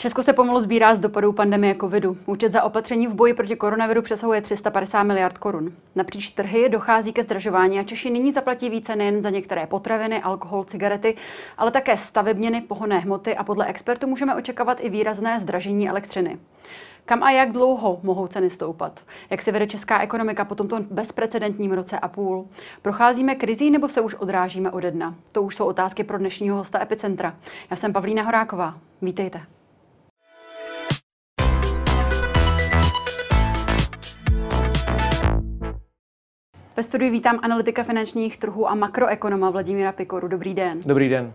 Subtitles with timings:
[0.00, 2.16] Česko se pomalu sbírá z dopadů pandemie covidu.
[2.26, 5.72] Účet za opatření v boji proti koronaviru přesahuje 350 miliard korun.
[5.94, 10.64] Napříč trhy dochází ke zdražování a Češi nyní zaplatí více nejen za některé potraviny, alkohol,
[10.64, 11.16] cigarety,
[11.58, 16.38] ale také stavebněny, pohonné hmoty a podle expertů můžeme očekávat i výrazné zdražení elektřiny.
[17.04, 19.00] Kam a jak dlouho mohou ceny stoupat?
[19.30, 22.48] Jak se vede česká ekonomika po tomto bezprecedentním roce a půl?
[22.82, 25.14] Procházíme krizí nebo se už odrážíme ode dna?
[25.32, 27.34] To už jsou otázky pro dnešního hosta Epicentra.
[27.70, 28.78] Já jsem Pavlína Horáková.
[29.02, 29.59] Vítejte.
[36.76, 40.28] Ve studiu vítám analytika finančních trhů a makroekonoma Vladimíra Pikoru.
[40.28, 40.80] Dobrý den.
[40.86, 41.32] Dobrý den.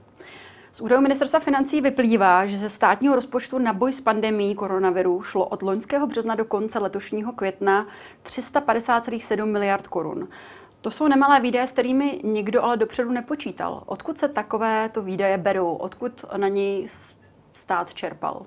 [0.71, 5.45] Z údajů ministerstva financí vyplývá, že ze státního rozpočtu na boj s pandemí koronaviru šlo
[5.45, 7.87] od loňského března do konce letošního května
[8.23, 10.27] 350,7 miliard korun.
[10.81, 13.83] To jsou nemalé výdaje, s kterými nikdo ale dopředu nepočítal.
[13.85, 15.75] Odkud se takovéto výdaje berou?
[15.75, 16.87] Odkud na něj
[17.53, 18.45] stát čerpal?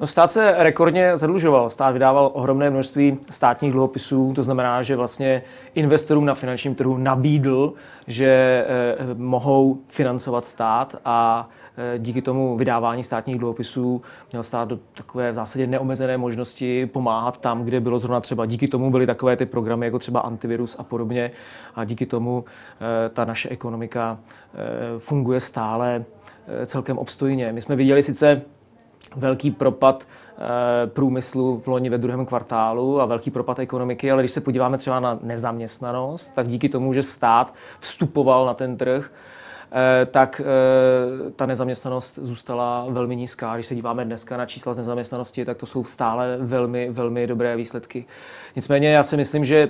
[0.00, 1.70] No, stát se rekordně zadlužoval.
[1.70, 5.42] Stát vydával ohromné množství státních dluhopisů, to znamená, že vlastně
[5.74, 7.72] investorům na finančním trhu nabídl,
[8.06, 14.78] že eh, mohou financovat stát a eh, díky tomu vydávání státních dluhopisů měl stát do
[14.94, 18.46] takové v zásadě neomezené možnosti pomáhat tam, kde bylo zrovna třeba.
[18.46, 21.30] Díky tomu byly takové ty programy jako třeba antivirus a podobně
[21.74, 24.18] a díky tomu eh, ta naše ekonomika
[24.98, 26.04] funguje stále
[26.66, 27.52] celkem obstojně.
[27.52, 28.42] My jsme viděli sice
[29.16, 30.06] velký propad
[30.38, 34.78] eh, průmyslu v loni ve druhém kvartálu a velký propad ekonomiky, ale když se podíváme
[34.78, 39.12] třeba na nezaměstnanost, tak díky tomu, že stát vstupoval na ten trh,
[39.72, 43.54] eh, tak eh, ta nezaměstnanost zůstala velmi nízká.
[43.54, 47.56] Když se díváme dneska na čísla z nezaměstnanosti, tak to jsou stále velmi, velmi dobré
[47.56, 48.04] výsledky.
[48.56, 49.68] Nicméně já si myslím, že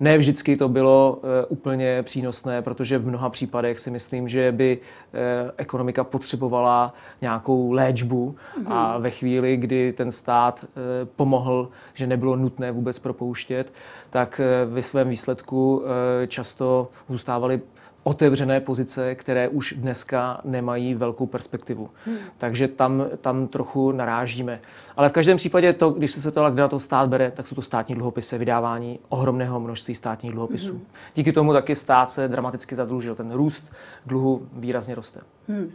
[0.00, 4.78] ne vždycky to bylo eh, úplně přínosné, protože v mnoha případech si myslím, že by
[4.78, 8.36] eh, ekonomika potřebovala nějakou léčbu.
[8.66, 13.72] A ve chvíli, kdy ten stát eh, pomohl, že nebylo nutné vůbec propouštět,
[14.10, 15.82] tak ve svém výsledku
[16.26, 17.60] často zůstávali
[18.02, 21.90] otevřené pozice, které už dneska nemají velkou perspektivu.
[22.06, 22.16] Hmm.
[22.38, 24.60] Takže tam, tam trochu narážíme.
[24.96, 27.54] Ale v každém případě, to, když se to kde na to stát bere, tak jsou
[27.54, 30.72] to státní dluhopisy, vydávání ohromného množství státních dluhopisů.
[30.72, 30.86] Hmm.
[31.14, 33.14] Díky tomu taky stát se dramaticky zadlužil.
[33.14, 33.72] Ten růst
[34.06, 35.20] dluhu výrazně roste.
[35.48, 35.72] Hmm.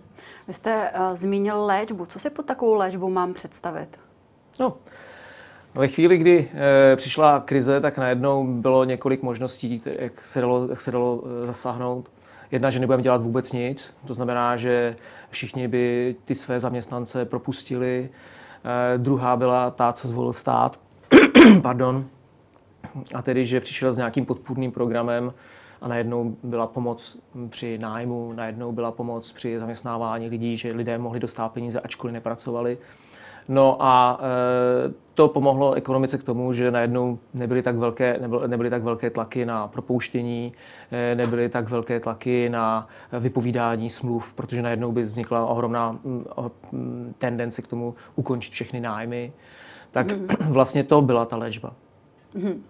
[0.47, 2.05] Vy jste uh, zmínil léčbu.
[2.05, 3.99] Co si pod takovou léčbou mám představit?
[4.59, 4.73] No,
[5.75, 10.67] No ve chvíli, kdy e, přišla krize, tak najednou bylo několik možností, jak se dalo,
[10.69, 12.09] jak se dalo e, zasáhnout.
[12.55, 14.95] Jedna, že nebudeme dělat vůbec nic, to znamená, že
[15.29, 18.09] všichni by ty své zaměstnance propustili.
[18.93, 20.79] E, druhá byla ta, co zvolil stát,
[21.61, 22.05] pardon,
[23.15, 25.33] a tedy, že přišel s nějakým podpůrným programem
[25.81, 27.17] a najednou byla pomoc
[27.49, 32.77] při nájmu, najednou byla pomoc při zaměstnávání lidí, že lidé mohli dostat peníze, ačkoliv nepracovali.
[33.47, 38.83] No a e, to pomohlo ekonomice k tomu, že najednou nebyly tak velké, nebyly tak
[38.83, 40.53] velké tlaky na propouštění,
[40.91, 42.87] e, nebyly tak velké tlaky na
[43.19, 45.99] vypovídání smluv, protože najednou by vznikla ohromná
[47.17, 49.33] tendence k tomu ukončit všechny nájmy.
[49.91, 50.27] Tak mm.
[50.49, 51.73] vlastně to byla ta léčba.
[52.33, 52.63] Mm.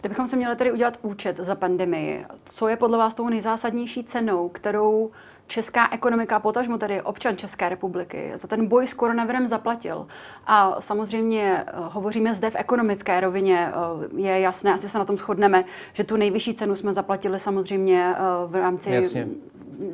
[0.00, 4.48] Kdybychom se měli tedy udělat účet za pandemii, co je podle vás tou nejzásadnější cenou,
[4.48, 5.10] kterou
[5.50, 10.06] česká ekonomika, potažmo tedy občan České republiky, za ten boj s koronavirem zaplatil.
[10.46, 13.68] A samozřejmě eh, hovoříme zde v ekonomické rovině.
[13.68, 18.14] Eh, je jasné, asi se na tom shodneme, že tu nejvyšší cenu jsme zaplatili samozřejmě
[18.16, 19.28] eh, v rámci Jasně.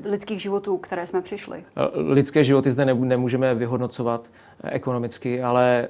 [0.05, 1.65] lidských životů, které jsme přišli.
[1.95, 4.31] Lidské životy zde nemůžeme vyhodnocovat
[4.65, 5.89] ekonomicky, ale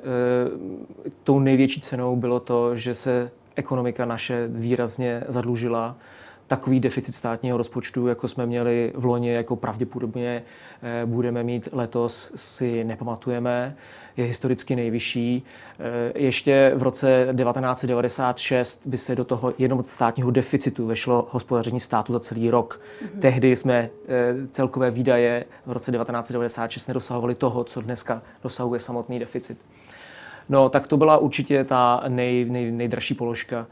[1.25, 5.97] tou největší cenou bylo to, že se ekonomika naše výrazně zadlužila
[6.47, 10.43] takový deficit státního rozpočtu, jako jsme měli v loni, jako pravděpodobně
[10.83, 13.77] eh, budeme mít letos, si nepamatujeme.
[14.17, 15.43] Je historicky nejvyšší.
[15.79, 22.13] Eh, ještě v roce 1996 by se do toho jenom státního deficitu vešlo hospodaření státu
[22.13, 22.81] za celý rok.
[22.81, 23.21] Mm-hmm.
[23.21, 23.75] Tehdy jsme
[24.09, 29.59] eh, celkové výdaje v roce 1996 nedosahovali toho, co dneska dosahuje samotný deficit.
[30.49, 33.67] No, tak to byla určitě ta nej, nej, nejdražší položka.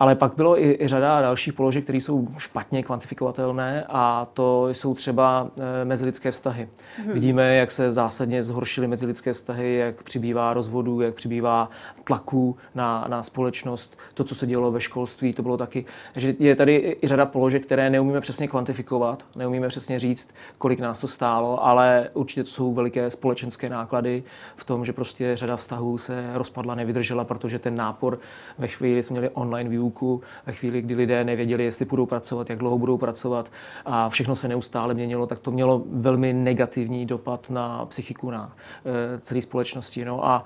[0.00, 4.94] Ale pak bylo i, i řada dalších položek, které jsou špatně kvantifikovatelné a to jsou
[4.94, 5.50] třeba
[5.80, 6.68] e, mezilidské vztahy.
[6.96, 7.12] Hmm.
[7.12, 11.70] Vidíme, jak se zásadně zhoršily mezilidské vztahy, jak přibývá rozvodů, jak přibývá
[12.04, 13.98] tlaků na, na společnost.
[14.14, 15.84] To, co se dělo ve školství, to bylo taky.
[16.12, 20.98] Takže je tady i řada položek, které neumíme přesně kvantifikovat, neumíme přesně říct, kolik nás
[20.98, 24.22] to stálo, ale určitě to jsou veliké společenské náklady
[24.56, 28.18] v tom, že prostě řada vztahů se rozpadla, nevydržela, protože ten nápor
[28.58, 32.50] ve chvíli jsme měli online výuku tabulku ve chvíli, kdy lidé nevěděli, jestli budou pracovat,
[32.50, 33.50] jak dlouho budou pracovat
[33.84, 38.52] a všechno se neustále měnilo, tak to mělo velmi negativní dopad na psychiku, na
[38.84, 40.04] e, celé společnosti.
[40.04, 40.44] No a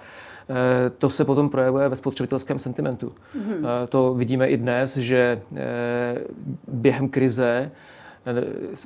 [0.86, 3.12] e, to se potom projevuje ve spotřebitelském sentimentu.
[3.36, 3.84] Mm-hmm.
[3.84, 5.42] E, to vidíme i dnes, že
[6.68, 7.70] během krize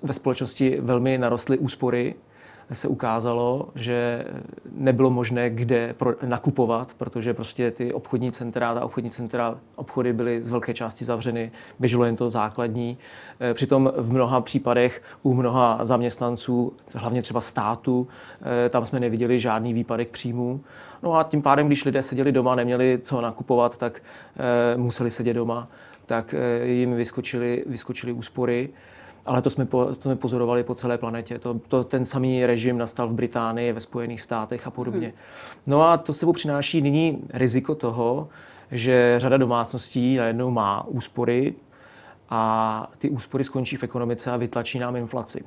[0.02, 2.14] ve společnosti velmi narostly úspory,
[2.72, 4.24] se ukázalo, že
[4.72, 10.42] nebylo možné kde pro, nakupovat, protože prostě ty obchodní centra, a obchodní centra, obchody byly
[10.42, 12.98] z velké části zavřeny, běželo jen to základní.
[13.40, 18.08] Eh, přitom v mnoha případech u mnoha zaměstnanců, hlavně třeba státu,
[18.66, 20.60] eh, tam jsme neviděli žádný výpadek příjmů.
[21.02, 24.02] No a tím pádem, když lidé seděli doma, neměli co nakupovat, tak
[24.36, 25.68] eh, museli sedět doma,
[26.06, 28.68] tak jim vyskočily, vyskočily úspory.
[29.28, 31.38] Ale to jsme, po, to jsme pozorovali po celé planetě.
[31.38, 35.06] To, to, ten samý režim nastal v Británii, ve Spojených státech a podobně.
[35.06, 35.16] Hmm.
[35.66, 38.28] No a to sebou přináší nyní riziko toho,
[38.70, 41.54] že řada domácností najednou má úspory
[42.30, 45.44] a ty úspory skončí v ekonomice a vytlačí nám inflaci.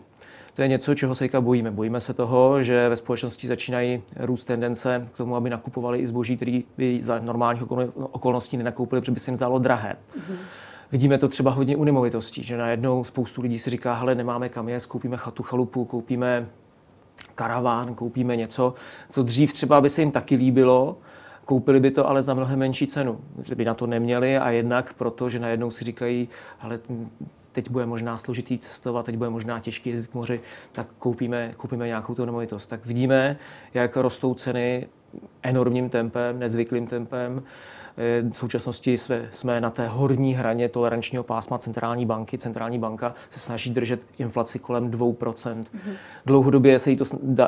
[0.54, 1.72] To je něco, čeho se bojíme.
[1.72, 6.36] Bojíme se toho, že ve společnosti začínají růst tendence k tomu, aby nakupovali i zboží,
[6.36, 7.64] který by za normálních
[7.96, 9.96] okolností nenakoupili, protože by se jim zdálo drahé.
[10.18, 10.38] Mm-hmm.
[10.92, 14.70] Vidíme to třeba hodně u nemovitostí, že najednou spoustu lidí si říká, hele, nemáme kam
[14.70, 16.48] jet, koupíme chatu, chalupu, koupíme
[17.36, 18.74] karaván, koupíme něco,
[19.10, 20.98] co dřív třeba by se jim taky líbilo,
[21.46, 23.20] koupili by to ale za mnohem menší cenu.
[23.44, 26.30] Že by na to neměli a jednak proto, že najednou si říkají,
[26.60, 26.80] ale
[27.52, 30.42] teď bude možná složitý cestovat, teď bude možná těžký jezdit k moři,
[30.72, 32.68] tak koupíme, koupíme nějakou tu nemovitost.
[32.68, 33.38] Tak vidíme,
[33.74, 34.88] jak rostou ceny
[35.44, 37.44] enormním tempem, nezvyklým tempem.
[37.98, 42.38] Eh, v současnosti jsme, jsme na té horní hraně tolerančního pásma centrální banky.
[42.38, 45.64] Centrální banka se snaží držet inflaci kolem 2%.
[45.64, 45.94] Mm-hmm.
[46.26, 47.06] Dlouhodobě se jí to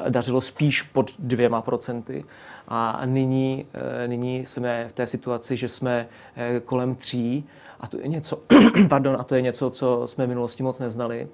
[0.10, 2.26] dařilo spíš pod dvěma procenty
[2.68, 7.46] a nyní, eh, nyní jsme v té situaci, že jsme eh, kolem tří
[7.80, 8.40] a to je něco,
[8.90, 11.28] pardon, a to je něco, co jsme v minulosti moc neznali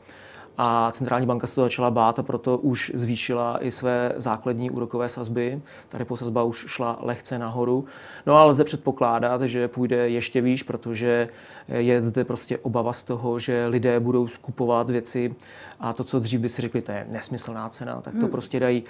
[0.62, 5.10] a centrální banka se to začala bát a proto už zvýšila i své základní úrokové
[5.10, 5.62] sazby.
[5.90, 7.86] Tady po sazba už šla lehce nahoru.
[8.26, 11.30] No ale lze předpokládat, že půjde ještě výš, protože
[11.68, 15.36] je zde prostě obava z toho, že lidé budou skupovat věci
[15.80, 18.30] a to, co dřív by si řekli, to je nesmyslná cena, tak to hmm.
[18.30, 18.84] prostě dají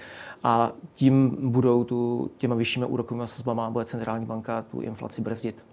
[0.43, 5.68] a tím budou tu, těma vyššími úrokovými sazbama bude centrální banka tu inflaci brzdit.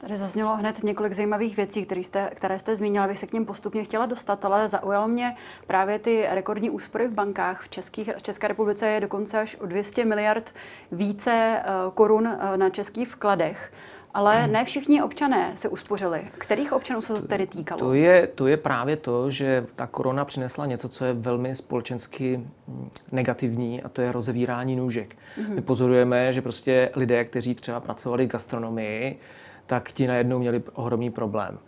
[0.00, 3.46] Tady zaznělo hned několik zajímavých věcí, které jste, které jste zmínila, bych se k něm
[3.46, 5.36] postupně chtěla dostat, ale zaujalo mě
[5.66, 7.62] právě ty rekordní úspory v bankách.
[7.62, 10.54] V, českých, v České republice je dokonce až o 200 miliard
[10.92, 11.64] více eh,
[11.94, 13.72] korun eh, na českých vkladech.
[14.14, 16.22] Ale ne všichni občané se uspořili.
[16.38, 17.80] Kterých občanů se to tedy týkalo?
[17.80, 22.40] To je, to je právě to, že ta korona přinesla něco, co je velmi společensky
[22.68, 25.16] hm, negativní a to je rozevírání nůžek.
[25.38, 25.54] Mm-hmm.
[25.54, 29.18] My pozorujeme, že prostě lidé, kteří třeba pracovali v gastronomii,
[29.66, 31.58] tak ti najednou měli ohromný problém.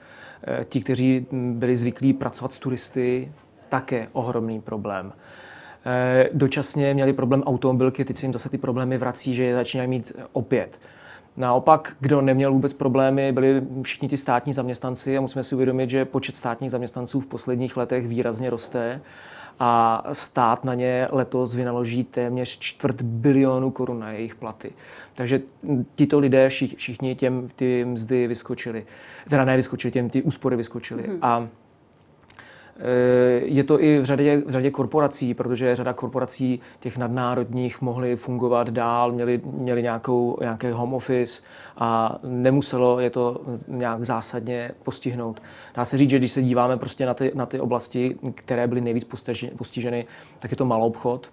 [0.47, 3.33] Eh, ti, kteří byli zvyklí pracovat s turisty,
[3.69, 5.13] také ohromný problém.
[5.87, 9.91] Eh, dočasně měli problém automobilky, teď se jim zase ty problémy vrací, že je začínají
[9.91, 10.81] mít opět.
[11.37, 16.05] Naopak, kdo neměl vůbec problémy, byli všichni ti státní zaměstnanci a musíme si uvědomit, že
[16.05, 19.01] počet státních zaměstnanců v posledních letech výrazně roste
[19.61, 24.73] a stát na ně letos vynaloží téměř čtvrt bilionu korun na jejich platy.
[25.15, 25.41] Takže
[25.95, 28.87] tito lidé všichni těm ty mzdy vyskočili.
[29.29, 31.03] Teda ne vyskočili, těm ty úspory vyskočily.
[31.03, 31.19] Mm-hmm.
[31.23, 31.49] A
[33.45, 38.71] je to i v řadě, v řadě korporací, protože řada korporací těch nadnárodních mohly fungovat
[38.71, 41.43] dál, měli, měli nějakou, nějaký home office
[41.77, 45.43] a nemuselo je to nějak zásadně postihnout.
[45.75, 48.81] Dá se říct, že když se díváme prostě na ty, na ty oblasti, které byly
[48.81, 49.07] nejvíc
[49.57, 50.07] postiženy,
[50.39, 51.31] tak je to malou obchod,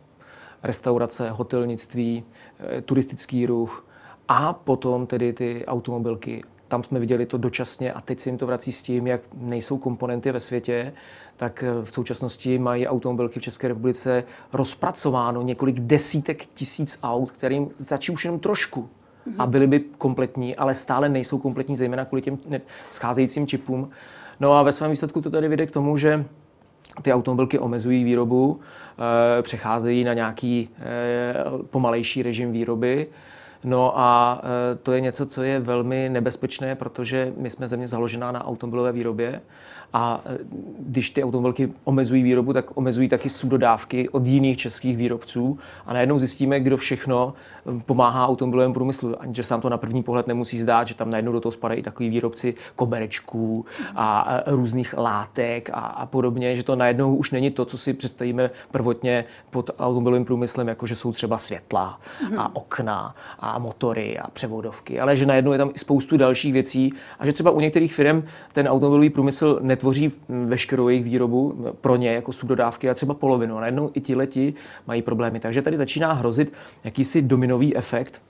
[0.63, 2.23] restaurace, hotelnictví,
[2.59, 3.85] eh, turistický ruch
[4.27, 8.47] a potom tedy ty automobilky tam jsme viděli to dočasně a teď se jim to
[8.47, 10.93] vrací s tím, jak nejsou komponenty ve světě,
[11.37, 14.23] tak eh, v současnosti mají automobilky v České republice
[14.53, 18.89] rozpracováno několik desítek tisíc aut, kterým stačí už jenom trošku
[19.37, 22.37] a byly by kompletní, ale stále nejsou kompletní, zejména kvůli těm
[22.91, 23.89] scházejícím čipům.
[24.39, 26.25] No a ve svém výsledku to tady vede k tomu, že
[27.01, 28.59] ty automobilky omezují výrobu,
[29.39, 31.33] eh, přecházejí na nějaký eh,
[31.69, 33.07] pomalejší režim výroby,
[33.63, 34.41] No a
[34.83, 39.41] to je něco, co je velmi nebezpečné, protože my jsme země založená na automobilové výrobě
[39.93, 40.37] a e,
[40.79, 45.59] když ty automobilky omezují výrobu, tak omezují taky subdodávky od jiných českých výrobců.
[45.85, 47.33] A najednou zjistíme, kdo všechno
[47.77, 49.21] e, pomáhá automobilovému průmyslu.
[49.21, 51.51] Ani že se nám to na první pohled nemusí zdát, že tam najednou do toho
[51.51, 53.65] spadají takový výrobci koberečků
[53.95, 57.93] a e, různých látek a, a podobně, že to najednou už není to, co si
[57.93, 61.99] představíme prvotně pod automobilovým průmyslem, jako že jsou třeba světla
[62.37, 66.53] a okna a, a motory a převodovky, ale že najednou je tam i spoustu dalších
[66.53, 71.95] věcí a že třeba u některých firm ten automobilový průmysl netvoří veškerou jejich výrobu pro
[71.95, 73.57] ně jako subdodávky a třeba polovinu.
[73.57, 74.53] A najednou i ti leti
[74.87, 75.39] mají problémy.
[75.39, 78.21] Takže tady začíná hrozit jakýsi dominový efekt,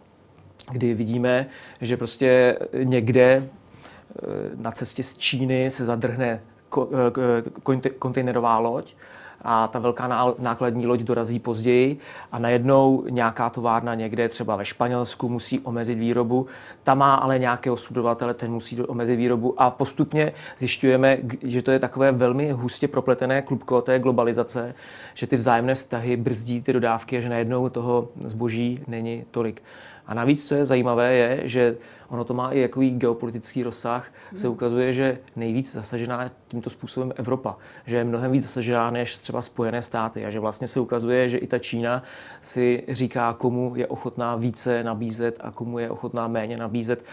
[0.72, 1.46] kdy vidíme,
[1.82, 4.22] že prostě někde eh,
[4.56, 6.42] na cestě z Číny se zadrhne
[6.78, 8.94] eh, kontejnerová loď
[9.42, 11.98] a ta velká nákladní loď dorazí později
[12.32, 16.48] a najednou nějaká továrna někde, třeba ve Španělsku, musí omezit výrobu.
[16.84, 21.80] Ta má ale nějakého subdodavatele, ten musí omezit výrobu a postupně zjišťujeme, že to je
[21.80, 24.76] takové velmi hustě propletené klubko té globalizace,
[25.14, 29.62] že ty vzájemné vztahy brzdí ty dodávky a že najednou toho zboží není tolik.
[30.10, 34.48] A navíc, co je zajímavé, je, že ono to má i jaký geopolitický rozsah, se
[34.48, 34.54] hmm.
[34.54, 39.42] ukazuje, že nejvíc zasažená je tímto způsobem Evropa, že je mnohem víc zasažená než třeba
[39.42, 42.04] Spojené státy a že vlastně se ukazuje, že i ta Čína
[42.42, 47.04] si říká, komu je ochotná více nabízet a komu je ochotná méně nabízet.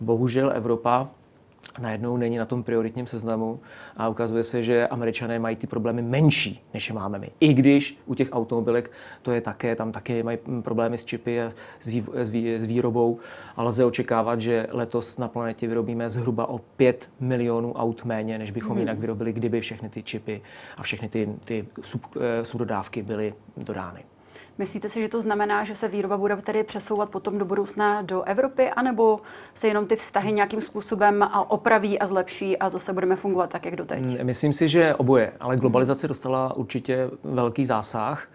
[0.00, 1.08] Bohužel Evropa
[1.78, 3.60] najednou není na tom prioritním seznamu
[3.96, 7.30] a ukazuje se, že američané mají ty problémy menší, než je máme my.
[7.40, 8.90] I když u těch automobilek
[9.22, 11.52] to je také, tam také mají problémy s čipy a
[12.56, 13.18] s výrobou,
[13.56, 18.50] ale lze očekávat, že letos na planetě vyrobíme zhruba o 5 milionů aut méně, než
[18.50, 18.80] bychom hmm.
[18.80, 20.42] jinak vyrobili, kdyby všechny ty čipy
[20.76, 24.04] a všechny ty, ty sub, eh, subdodávky byly dodány.
[24.58, 28.22] Myslíte si, že to znamená, že se výroba bude tedy přesouvat potom do budoucna do
[28.22, 29.20] Evropy, anebo
[29.54, 33.76] se jenom ty vztahy nějakým způsobem opraví a zlepší a zase budeme fungovat tak, jak
[33.76, 34.00] doteď?
[34.00, 38.28] Mm, myslím si, že oboje, ale globalizace dostala určitě velký zásah.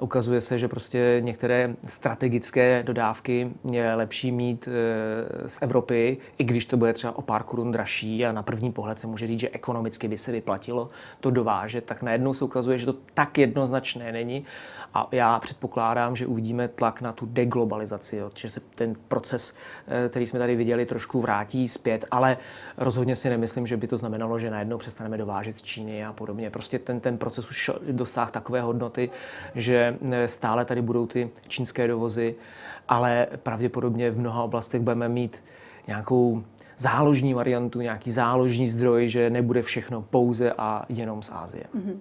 [0.00, 6.66] Ukazuje se, že prostě některé strategické dodávky je lepší mít e, z Evropy, i když
[6.66, 9.50] to bude třeba o pár korun dražší a na první pohled se může říct, že
[9.50, 14.44] ekonomicky by se vyplatilo to dovážet, tak najednou se ukazuje, že to tak jednoznačné není
[14.94, 20.08] a já předpokládám, že uvidíme tlak na tu deglobalizaci, jo, že se ten proces, eh,
[20.08, 22.36] který jsme tady viděli, trošku vrátí zpět, ale
[22.76, 26.50] rozhodně si nemyslím, že by to znamenalo, že najednou přestaneme dovážet z Číny a podobně.
[26.50, 29.10] Prostě ten, ten proces už dosáhl takové hodnoty,
[29.54, 32.34] že eh, stále tady budou ty čínské dovozy,
[32.88, 35.42] ale pravděpodobně v mnoha oblastech budeme mít
[35.86, 36.44] nějakou
[36.76, 41.64] záložní variantu, nějaký záložní zdroj, že nebude všechno pouze a jenom z Ázie.
[41.76, 41.96] Mm-hmm.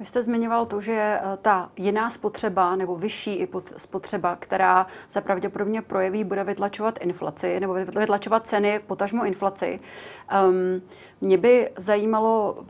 [0.00, 5.20] Vy jste zmiňoval to, že eh, ta jiná spotřeba nebo vyšší i spotřeba, která se
[5.20, 9.80] pravděpodobně projeví, bude vytlačovat inflaci nebo vytlačovat ceny, potažmo inflaci.
[10.48, 10.82] Um,
[11.20, 12.64] mě by zajímalo,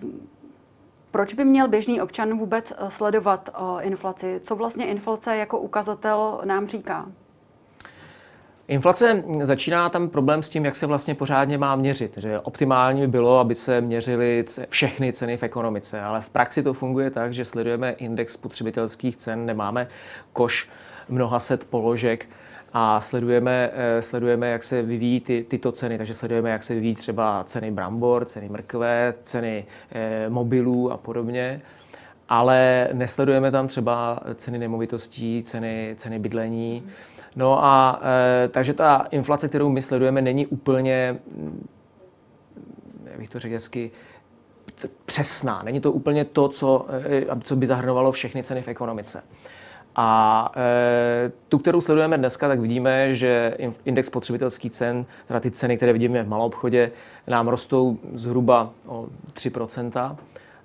[1.14, 4.40] proč by měl běžný občan vůbec eh, sledovat uh, inflaci?
[4.42, 7.06] Co vlastně inflace jako ukazatel nám říká?
[8.68, 12.18] Inflace začíná tam problém s tím, jak se vlastně pořádně má měřit.
[12.18, 16.74] Že optimální by bylo, aby se měřily všechny ceny v ekonomice, ale v praxi to
[16.74, 19.88] funguje tak, že sledujeme index spotřebitelských cen, nemáme
[20.32, 20.70] koš
[21.08, 22.28] mnoha set položek
[22.74, 25.98] a sledujeme, eh, sledujeme jak se vyvíjí ty, tyto ceny.
[25.98, 31.62] Takže sledujeme, jak se vyvíjí třeba ceny brambor, ceny mrkve, ceny eh, mobilů a podobně
[32.28, 36.86] ale nesledujeme tam třeba ceny nemovitostí, ceny, ceny bydlení.
[37.36, 38.00] No a
[38.44, 41.68] e, takže ta inflace, kterou my sledujeme, není úplně, mm,
[43.04, 43.90] jak bych to řekl hezky,
[45.06, 45.62] přesná.
[45.62, 46.86] Není to úplně to, co,
[47.40, 49.22] co by zahrnovalo všechny ceny v ekonomice.
[49.96, 55.76] A e, tu, kterou sledujeme dneska, tak vidíme, že index spotřebitelských cen, teda ty ceny,
[55.76, 56.90] které vidíme v malou obchodě,
[57.26, 60.16] nám rostou zhruba o 3%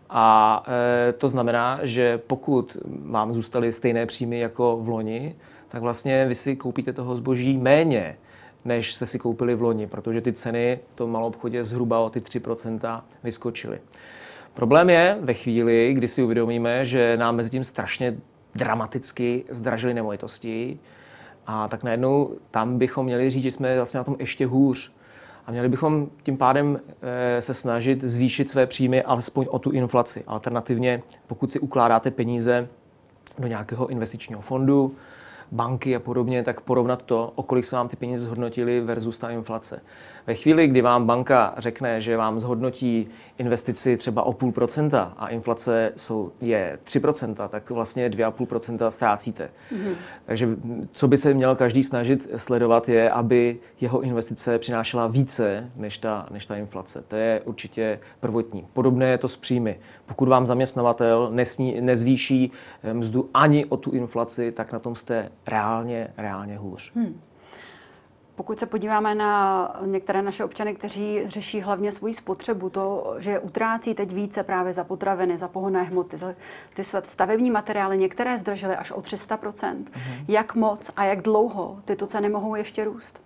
[0.10, 0.66] A
[1.10, 5.36] e, to znamená, že pokud vám zůstaly stejné příjmy jako v loni,
[5.68, 8.18] tak vlastně vy si koupíte toho zboží méně,
[8.66, 12.10] než jste si koupili v loni, protože ty ceny v tom malou obchodě zhruba o
[12.10, 13.80] ty 3% vyskočily.
[14.54, 18.18] Problém je ve chvíli, kdy si uvědomíme, že nám mezi tím strašně
[18.60, 20.80] dramaticky zdražily nemovitosti
[21.48, 24.92] a tak najednou tam bychom měli říct, že jsme vlastně na tom ještě hůř.
[25.46, 30.24] A měli bychom tím pádem eh, se snažit zvýšit své příjmy alespoň o tu inflaci.
[30.28, 32.68] Alternativně, pokud si ukládáte peníze
[33.40, 34.96] do nějakého investičního fondu,
[35.52, 39.30] banky a podobně, tak porovnat to, o kolik se vám ty peníze zhodnotily versus ta
[39.30, 39.82] inflace.
[40.28, 45.28] Ve chvíli, kdy vám banka řekne, že vám zhodnotí investici třeba o půl procenta a
[45.28, 49.50] inflace jsou, je 3 procenta, tak vlastně 2,5 procenta ztrácíte.
[49.72, 49.94] Mm-hmm.
[50.26, 50.50] Takže
[50.92, 56.28] co by se měl každý snažit sledovat je, aby jeho investice přinášela více než ta,
[56.32, 57.04] než ta inflace.
[57.08, 58.68] To je určitě prvotní.
[58.74, 59.80] Podobné je to s příjmy.
[60.10, 62.52] Pokud vám zaměstnavatel nesní, nezvýší
[62.84, 66.92] eh, mzdu ani o tu inflaci, tak na tom jste reálně, reálně hůř.
[66.96, 67.22] Hmm.
[68.40, 73.94] Pokud se podíváme na některé naše občany, kteří řeší hlavně svoji spotřebu, to, že utrácí
[73.94, 76.34] teď více právě za potraviny, za pohonné hmoty, za
[76.74, 79.86] ty stavební materiály, některé zdražily až o 300 mm.
[80.28, 83.24] Jak moc a jak dlouho tyto ceny mohou ještě růst?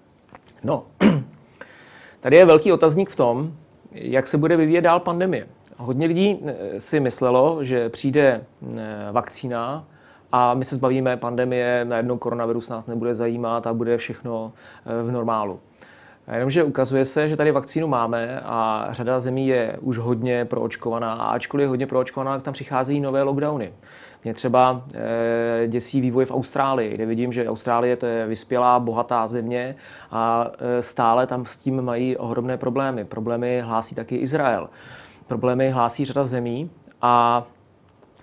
[0.64, 0.86] No,
[2.20, 3.54] tady je velký otazník v tom,
[3.92, 5.48] jak se bude vyvíjet dál pandemie.
[5.84, 8.42] Hodně lidí eh, si myslelo, že přijde
[8.78, 9.86] eh, vakcína
[10.32, 14.54] a my se zbavíme pandemie, najednou koronavirus nás nebude zajímat a bude všechno
[14.86, 15.60] eh, v normálu.
[16.34, 21.32] Jenomže ukazuje se, že tady vakcínu máme a řada zemí je už hodně proočkovaná a
[21.32, 23.74] ačkoliv je hodně proočkovaná, tak tam přicházejí nové lockdowny.
[24.24, 24.82] Mě třeba
[25.68, 29.76] děsí vývoj v Austrálii, kde vidím, že Austrálie to je vyspělá, bohatá země
[30.12, 33.06] a stále tam s tím mají ohromné problémy.
[33.06, 34.70] Problémy hlásí taky Izrael.
[35.28, 36.70] Problémy hlásí řada zemí
[37.02, 37.44] a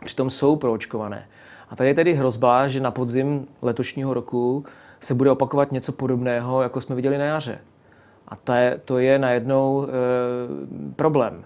[0.05, 1.27] přitom jsou proočkované.
[1.71, 4.65] A tady je tedy hrozba, že na podzim letošního roku
[5.01, 7.59] se bude opakovat něco podobného, jako jsme viděli na jaře.
[8.29, 9.91] A to je, to je najednou e,
[10.95, 11.45] problém.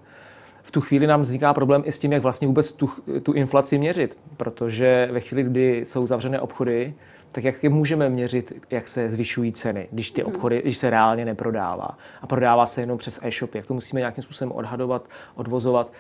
[0.63, 2.91] V tu chvíli nám vzniká problém i s tím, jak vlastně vůbec tu,
[3.23, 6.95] tu inflaci měřit, protože ve chvíli, kdy jsou zavřené obchody,
[7.35, 10.35] tak jak je můžeme měřit, jak se zvyšují ceny, když ty mhm.
[10.35, 11.89] obchody, když se reálně neprodává
[12.23, 15.93] a prodává se jenom přes e-shopy, jak to musíme nějakým způsobem odhadovat, odvozovat.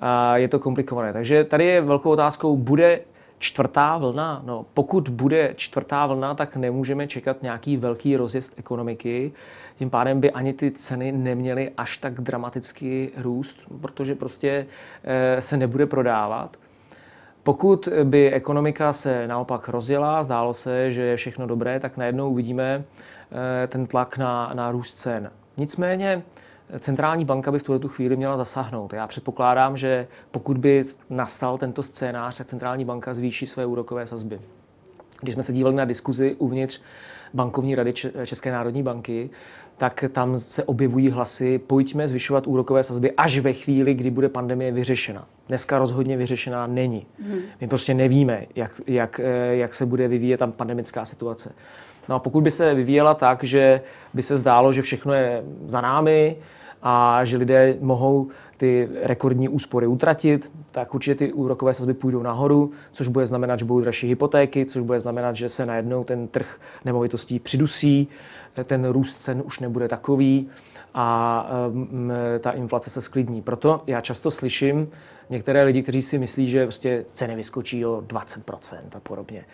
[0.00, 1.12] A je to komplikované.
[1.12, 3.00] Takže tady je velkou otázkou, bude
[3.38, 4.42] čtvrtá vlna.
[4.44, 9.32] No, pokud bude čtvrtá vlna, tak nemůžeme čekat nějaký velký rozjezd ekonomiky.
[9.76, 14.66] Tím pádem by ani ty ceny neměly až tak dramaticky růst, protože prostě
[15.04, 16.56] eh, se nebude prodávat.
[17.42, 22.84] Pokud by ekonomika se naopak rozjela, zdálo se, že je všechno dobré, tak najednou uvidíme
[23.64, 25.30] eh, ten tlak na, na růst cen.
[25.56, 26.22] Nicméně
[26.78, 28.92] centrální banka by v tuto chvíli měla zasáhnout.
[28.92, 34.40] Já předpokládám, že pokud by nastal tento scénář, tak centrální banka zvýší své úrokové sazby.
[35.20, 36.82] Když jsme se dívali na diskuzi uvnitř
[37.34, 37.92] bankovní rady
[38.24, 39.30] České národní banky,
[39.76, 44.72] tak tam se objevují hlasy, pojďme zvyšovat úrokové sazby až ve chvíli, kdy bude pandemie
[44.72, 45.26] vyřešena.
[45.50, 47.06] Dneska rozhodně vyřešená není.
[47.22, 47.38] Hmm.
[47.60, 51.52] My prostě nevíme, jak, jak, eh, jak se bude vyvíjet tam pandemická situace.
[52.08, 53.80] No a pokud by se vyvíjela tak, že
[54.14, 56.36] by se zdálo, že všechno je za námi,
[56.82, 62.70] a že lidé mohou ty rekordní úspory utratit, tak určitě ty úrokové sazby půjdou nahoru,
[62.92, 66.60] což bude znamenat, že budou dražší hypotéky, což bude znamenat, že se najednou ten trh
[66.84, 68.08] nemovitostí přidusí,
[68.64, 70.48] ten růst cen už nebude takový
[70.94, 73.42] a um, ta inflace se sklidní.
[73.42, 74.88] Proto já často slyším
[75.30, 79.44] některé lidi, kteří si myslí, že prostě ceny vyskočí o 20% a podobně.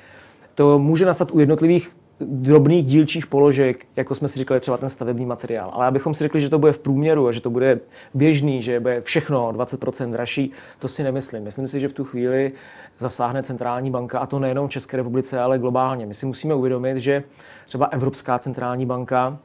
[0.55, 5.27] To může nastat u jednotlivých drobných dílčích položek, jako jsme si říkali, třeba ten stavební
[5.27, 5.71] materiál.
[5.73, 7.81] Ale abychom si řekli, že to bude v průměru a že to bude
[8.15, 11.43] běžný, že bude všechno 20% dražší, to si nemyslím.
[11.43, 12.53] Myslím si, že v tu chvíli
[12.99, 16.07] zasáhne centrální banka, a to nejenom v České republice, ale globálně.
[16.07, 17.25] My si musíme uvědomit, že
[17.67, 19.39] třeba Evropská centrální banka,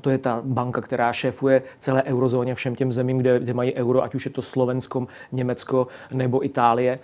[0.00, 4.02] to je ta banka, která šéfuje celé eurozóně, všem těm zemím, kde, kde mají euro,
[4.02, 6.98] ať už je to Slovensko, Německo nebo Itálie,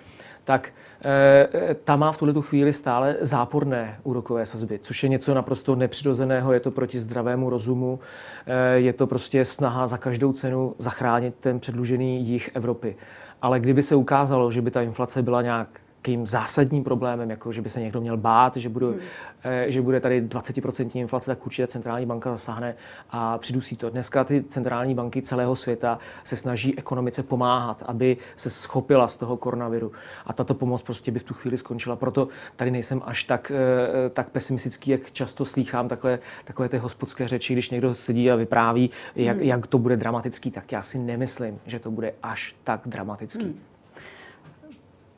[0.45, 0.73] tak
[1.05, 6.53] e, ta má v tuhle chvíli stále záporné úrokové sazby, což je něco naprosto nepřirozeného,
[6.53, 7.99] je to proti zdravému rozumu,
[8.47, 12.97] e, je to prostě snaha za každou cenu zachránit ten předlužený jich Evropy.
[13.43, 15.69] Ale kdyby se ukázalo, že by ta inflace byla nějak
[16.07, 19.01] nějakým zásadním problémem, jako že by se někdo měl bát, že, budu, hmm.
[19.45, 22.75] Eh, že bude tady 20% inflace, tak určitě centrální banka zasáhne
[23.11, 23.91] a přidusí to.
[23.91, 29.37] Dneska ty centrální banky celého světa se snaží ekonomice pomáhat, aby se schopila z toho
[29.37, 29.93] koronaviru.
[30.27, 31.97] A tato pomoc prostě by v tu chvíli skončila.
[31.97, 37.29] Proto tady nejsem až tak, eh, tak pesimistický, jak často slýchám takhle, takové ty hospodské
[37.29, 39.47] řeči, když někdo sedí a vypráví, jak, hmm.
[39.47, 43.45] jak to bude dramatický, tak já si nemyslím, že to bude až tak dramatický.
[43.45, 43.76] Hmm.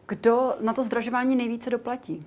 [0.08, 2.20] Kdo na to zdražování nejvíce doplatí?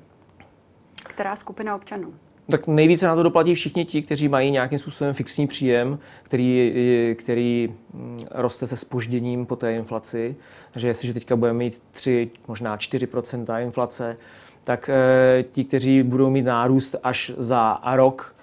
[1.04, 2.14] Která skupina občanů?
[2.52, 6.74] Tak nejvíce na to doplatí všichni ti, kteří mají nějakým způsobem fixní příjem, který,
[7.18, 10.36] který mm, roste se spožděním po té inflaci.
[10.72, 14.18] Takže jestliže teďka budeme mít 3, možná 4% inflace,
[14.64, 18.41] tak e, ti, kteří budou mít nárůst až za rok, Eh,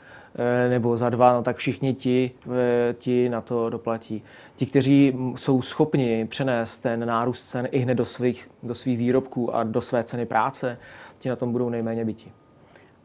[0.68, 4.22] nebo za dva, no tak všichni ti, eh, ti na to doplatí.
[4.56, 9.54] Ti, kteří jsou schopni přenést ten nárůst cen i hned do svých, do svých výrobků
[9.54, 10.78] a do své ceny práce,
[11.18, 12.32] ti na tom budou nejméně byti.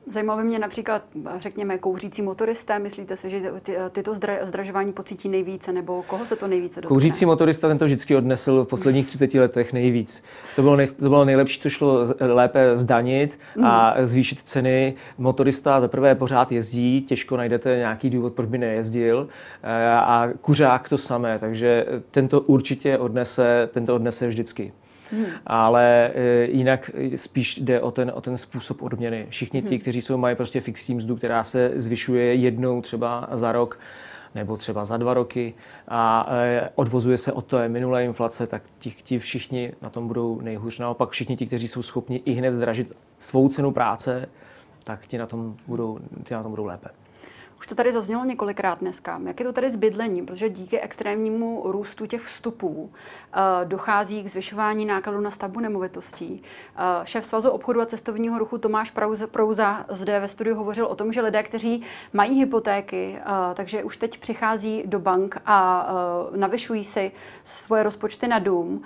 [0.05, 1.03] Zajímalo by mě například,
[1.37, 2.79] řekněme, kouřící motoristé.
[2.79, 6.87] Myslíte si, že ty, tyto zdražování pocítí nejvíce, nebo koho se to nejvíce dotkne?
[6.93, 10.23] Kouřící motorista ten to vždycky odnesl v posledních 30 letech nejvíc.
[10.55, 14.05] To bylo, nej, to bylo nejlepší, co šlo lépe zdanit a mm.
[14.05, 14.93] zvýšit ceny.
[15.17, 19.27] Motorista za prvé pořád jezdí, těžko najdete nějaký důvod, proč by nejezdil.
[19.63, 24.73] Eh, a kuřák to samé, takže tento určitě odnese, tento odnese vždycky.
[25.13, 25.25] Hmm.
[25.47, 29.25] Ale e, jinak spíš jde o ten, o ten způsob odměny.
[29.29, 29.79] Všichni ti, hmm.
[29.79, 33.79] kteří jsou, mají prostě fixní mzdu, která se zvyšuje jednou třeba za rok,
[34.35, 35.53] nebo třeba za dva roky
[35.87, 40.41] a e, odvozuje se od té minulé inflace, tak ti, ti všichni na tom budou
[40.41, 40.79] nejhůř.
[40.79, 44.29] Naopak všichni ti, kteří jsou schopni i hned zdražit svou cenu práce,
[44.83, 46.89] tak ti na tom budou, ti na tom budou lépe.
[47.63, 49.21] Už to tady zaznělo několikrát dneska.
[49.25, 50.25] Jak je to tady s bydlením?
[50.25, 52.89] Protože díky extrémnímu růstu těch vstupů uh,
[53.63, 56.31] dochází k zvyšování nákladů na stavbu nemovitostí.
[56.33, 58.93] Uh, šéf Svazu obchodu a cestovního ruchu Tomáš
[59.31, 63.97] Prouza, zde ve studiu hovořil o tom, že lidé, kteří mají hypotéky, uh, takže už
[63.97, 65.87] teď přichází do bank a
[66.35, 67.11] navyšují si
[67.43, 68.81] svoje rozpočty na dům.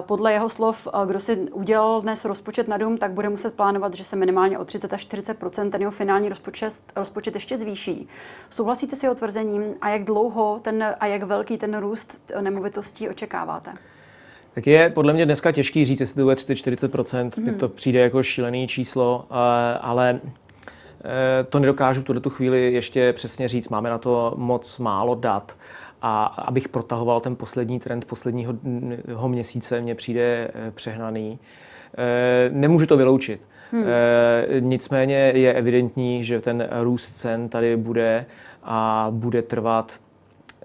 [0.00, 4.04] Podle jeho slov, kdo si udělal dnes rozpočet na dům, tak bude muset plánovat, že
[4.04, 8.08] se minimálně o 30 až 40% ten jeho finální rozpočet, rozpočet ještě zvýší.
[8.50, 13.74] Souhlasíte s jeho tvrzením a jak dlouho ten, a jak velký ten růst nemovitostí očekáváte?
[14.54, 17.54] Tak je podle mě dneska těžký říct, jestli to bude 30-40%, hmm.
[17.54, 19.26] to přijde jako šílený číslo,
[19.80, 23.68] ale e, to nedokážu tuto chvíli ještě přesně říct.
[23.68, 25.56] Máme na to moc málo dat.
[26.02, 28.54] A abych protahoval ten poslední trend posledního
[29.28, 31.38] měsíce, mně přijde e, přehnaný.
[32.50, 33.40] Nemůžu to vyloučit.
[33.72, 33.84] Hmm.
[33.86, 38.26] E, nicméně je evidentní, že ten růst cen tady bude
[38.62, 40.00] a bude trvat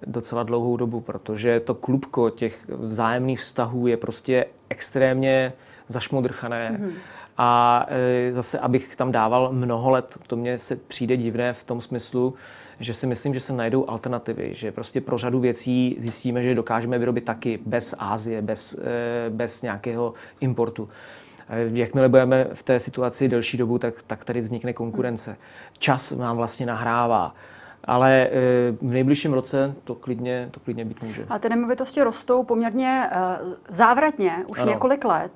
[0.06, 5.54] docela dlouhou dobu, protože to klubko těch vzájemných vztahů je prostě extrémně
[5.88, 6.70] zašmodrchané.
[6.70, 6.92] Hmm.
[7.38, 11.82] A e, zase, abych tam dával mnoho let, to mně se přijde divné v tom
[11.82, 12.34] smyslu,
[12.80, 17.00] že si myslím, že se najdou alternativy, že prostě pro řadu věcí zjistíme, že dokážeme
[17.00, 20.90] vyrobit taky bez Ázie, bez, e, bez nějakého importu.
[21.50, 25.38] Jakmile budeme v té situaci delší dobu, tak, tak tady vznikne konkurence.
[25.80, 27.36] Čas nám vlastně nahrává.
[27.84, 28.30] Ale e,
[28.72, 31.26] v nejbližším roce to klidně, to klidně být může.
[31.30, 33.18] A ty nemovitosti rostou poměrně e,
[33.70, 34.72] závratně už ano.
[34.72, 35.32] několik let.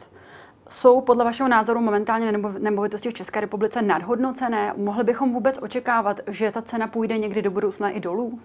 [0.70, 4.74] Jsou podle vašeho názoru momentálně nemovitosti v České republice nadhodnocené?
[4.78, 8.40] Mohli bychom vůbec očekávat, že ta cena půjde někdy do budoucna i dolů?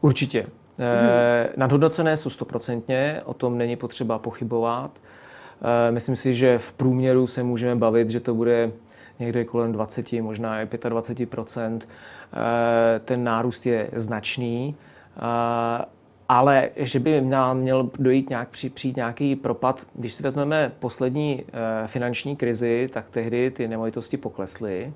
[0.00, 0.46] Určitě.
[0.78, 0.88] Hmm.
[1.56, 4.90] nadhodnocené jsou stoprocentně, o tom není potřeba pochybovat.
[5.62, 8.72] Eh, myslím si, že v průměru se můžeme bavit, že to bude
[9.18, 11.38] někde kolem 20, možná i 25
[11.72, 14.76] eh, Ten nárůst je značný,
[15.16, 15.84] eh,
[16.28, 21.44] ale že by nám měl dojít nějak, přijít nějaký propad, když si vezmeme poslední
[21.86, 24.92] finanční krizi, tak tehdy ty nemovitosti poklesly,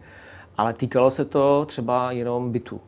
[0.56, 2.80] ale týkalo se to třeba jenom bytu.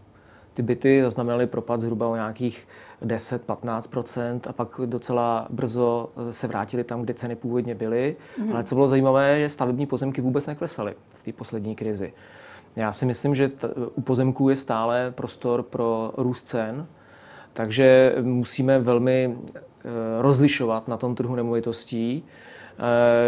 [0.55, 2.69] Ty byty zaznamenaly propad zhruba o nějakých
[3.03, 8.17] 10-15% a pak docela brzo eh, se vrátili tam, kde ceny původně byly.
[8.39, 8.53] Mm.
[8.53, 12.13] Ale co bylo zajímavé, že stavební pozemky vůbec neklesaly v té poslední krizi.
[12.77, 16.87] Já si myslím, že t- u pozemků je stále prostor pro růst cen,
[17.53, 22.23] takže musíme velmi e, rozlišovat na tom trhu nemovitostí.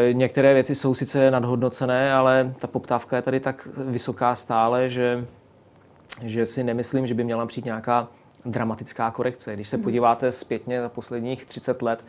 [0.08, 5.26] E, některé věci jsou sice nadhodnocené, ale ta poptávka je tady tak vysoká stále, že,
[6.22, 8.08] že si nemyslím, že by měla přijít nějaká
[8.44, 9.54] dramatická korekce.
[9.54, 9.84] Když se hmm.
[9.84, 12.04] podíváte zpětně za posledních 30 let,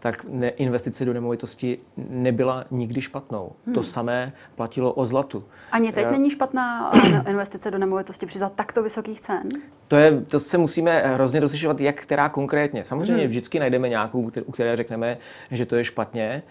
[0.00, 1.78] tak investice do nemovitosti
[2.08, 3.52] nebyla nikdy špatnou.
[3.66, 3.74] Hmm.
[3.74, 5.44] To samé platilo o zlatu.
[5.72, 9.48] Ani teď není špatná eh, investice do nemovitosti při za takto vysokých cen?
[9.88, 12.84] To, je, to se musíme hrozně rozlišovat, jak která konkrétně.
[12.84, 13.26] Samozřejmě hmm.
[13.26, 15.18] vždycky najdeme nějakou, u které řekneme,
[15.50, 16.42] že to je špatně.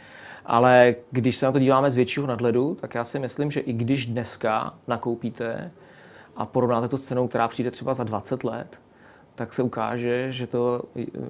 [0.46, 3.74] Ale když se na to díváme z většího nadhledu, tak já si myslím, že i
[3.74, 5.72] když dneska nakoupíte
[6.36, 8.80] a porovnáte to s cenou, která přijde třeba za 20 let,
[9.40, 10.84] tak se ukáže, že to,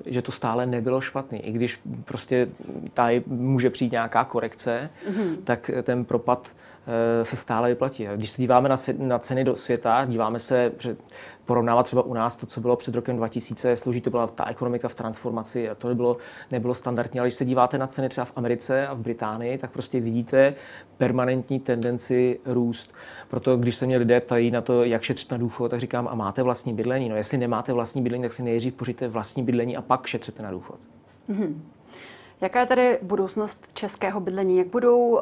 [0.06, 1.46] že to stále nebylo špatný.
[1.46, 2.48] I když prostě
[2.94, 5.36] tady může přijít nějaká korekce, mm-hmm.
[5.44, 6.48] tak ten propad
[7.24, 8.08] se stále vyplatí.
[8.16, 10.96] Když se díváme na, na ceny do světa, díváme se, že
[11.46, 14.88] porovnávat třeba u nás to, co bylo před rokem 2000, složí to byla ta ekonomika
[14.88, 16.18] v transformaci a to nebylo,
[16.52, 19.72] nebylo standardní, ale když se díváte na ceny třeba v Americe a v Británii, tak
[19.72, 20.54] prostě vidíte
[20.98, 22.94] permanentní tendenci růst.
[23.30, 26.16] Proto když se mě lidé ptají na to, jak šetřit na důchod, tak říkám, a
[26.16, 27.10] máte vlastní bydlení?
[27.10, 30.52] No jestli nemáte vlastní bydlení, tak si nejdřív pořiďte vlastní bydlení a pak šetřete na
[30.52, 30.80] důchod.
[31.30, 31.54] Mm-hmm.
[32.42, 34.58] Jaká je tady budoucnost českého bydlení?
[34.58, 35.20] Jak budou uh,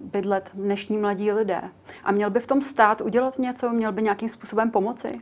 [0.00, 1.60] bydlet dnešní mladí lidé?
[2.04, 3.70] A měl by v tom stát udělat něco?
[3.70, 5.12] Měl by nějakým způsobem pomoci?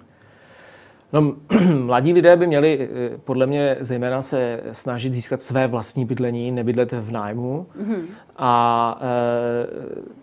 [1.13, 1.35] No,
[1.85, 6.93] mladí lidé by měli eh, podle mě zejména se snažit získat své vlastní bydlení, nebydlet
[6.93, 7.67] v nájmu.
[7.79, 8.03] Mm-hmm.
[8.37, 10.22] A e,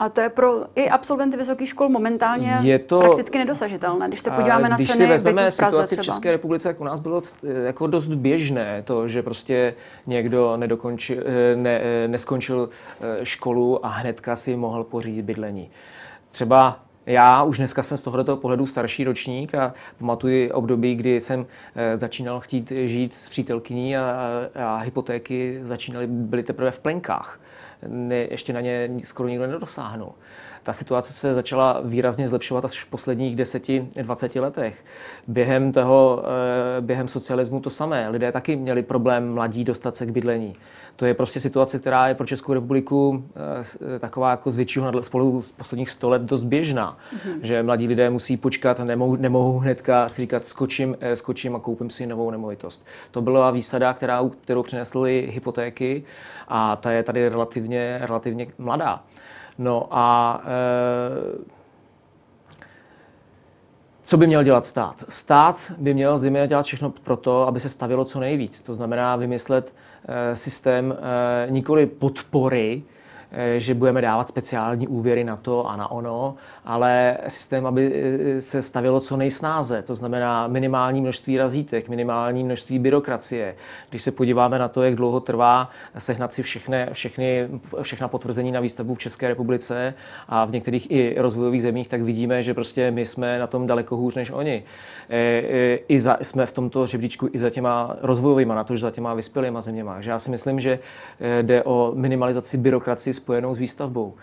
[0.00, 4.08] a to je pro i absolventy vysokých škol momentálně je to, prakticky nedosažitelné.
[4.08, 6.02] Když se podíváme na když ceny si vezmeme v Praze situaci třeba.
[6.02, 9.74] v České republice, jak u nás bylo eh, jako dost běžné to, že prostě
[10.06, 11.22] někdo nedokončil,
[11.54, 12.68] ne, neskončil
[13.22, 15.70] školu a hnedka si mohl pořídit bydlení.
[16.30, 21.46] Třeba Já už dneska jsem z tohoto pohledu starší ročník a pamatuji období, kdy jsem
[21.76, 24.20] eh, začínal chtít žít s přítelkyní a,
[24.54, 27.40] a hypotéky začínaly, byly teprve v plenkách.
[27.86, 30.12] Ne, ještě na ně skoro nikdo nedosáhnul.
[30.62, 34.84] Ta situace se začala výrazně zlepšovat až v posledních 10-20 letech.
[35.28, 36.22] Během toho,
[36.78, 38.08] eh, během socialismu to samé.
[38.08, 40.56] Lidé taky měli problém mladí dostat se k bydlení.
[41.00, 43.24] To je prostě situace, která je pro Českou republiku
[43.94, 46.96] eh, taková jako z většího spolu z posledních 100 let dost běžná.
[46.96, 47.38] Mm-hmm.
[47.42, 51.58] Že mladí lidé musí počkat a nemohou, nemohou hnedka si říkat skočím, eh, skočím a
[51.58, 52.86] koupím si novou nemovitost.
[53.10, 56.04] To byla výsada, která, kterou přinesly hypotéky
[56.48, 59.02] a ta je tady relativně, relativně mladá.
[59.60, 61.44] No a e,
[64.02, 65.04] co by měl dělat stát?
[65.08, 68.60] Stát by měl zejména dělat všechno pro to, aby se stavilo co nejvíc.
[68.60, 69.74] To znamená vymyslet
[70.08, 70.94] e, systém
[71.46, 72.99] e, nikoli podpory, Eh,
[73.58, 78.62] že budeme dávat speciální úvěry na to a na ono, ale systém, aby eh, se
[78.62, 79.82] stavilo co nejsnáze.
[79.82, 83.54] To znamená minimální množství razítek, minimální množství byrokracie.
[83.90, 87.48] Když se podíváme na to, jak dlouho trvá sehnat si všechny, všechny,
[87.82, 89.94] všechna potvrzení na výstavbu v České republice
[90.28, 93.96] a v některých i rozvojových zemích, tak vidíme, že prostě my jsme na tom daleko
[93.96, 94.64] hůř než oni.
[95.10, 98.90] Eh, I za, jsme v tomto žebříčku i za těma rozvojovými, na to, že za
[98.90, 99.94] těma vyspělýma zeměma.
[99.94, 100.78] Takže já si myslím, že
[101.42, 104.14] jde o minimalizaci byrokracie spojenou s výstavbou.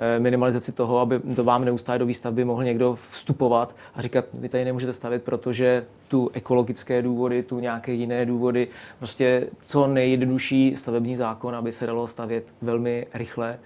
[0.00, 4.48] Eh, minimalizaci toho, aby to vám neustále do výstavby mohl někdo vstupovat a říkat, vy
[4.48, 11.16] tady nemůžete stavit, protože tu ekologické důvody, tu nějaké jiné důvody, prostě co nejjednodušší stavební
[11.16, 13.58] zákon, aby se dalo stavět velmi rychle.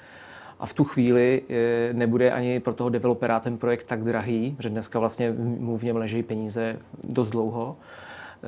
[0.60, 4.68] A v tu chvíli eh, nebude ani pro toho developera ten projekt tak drahý, že
[4.68, 7.76] dneska vlastně mu v něm leží peníze dost dlouho,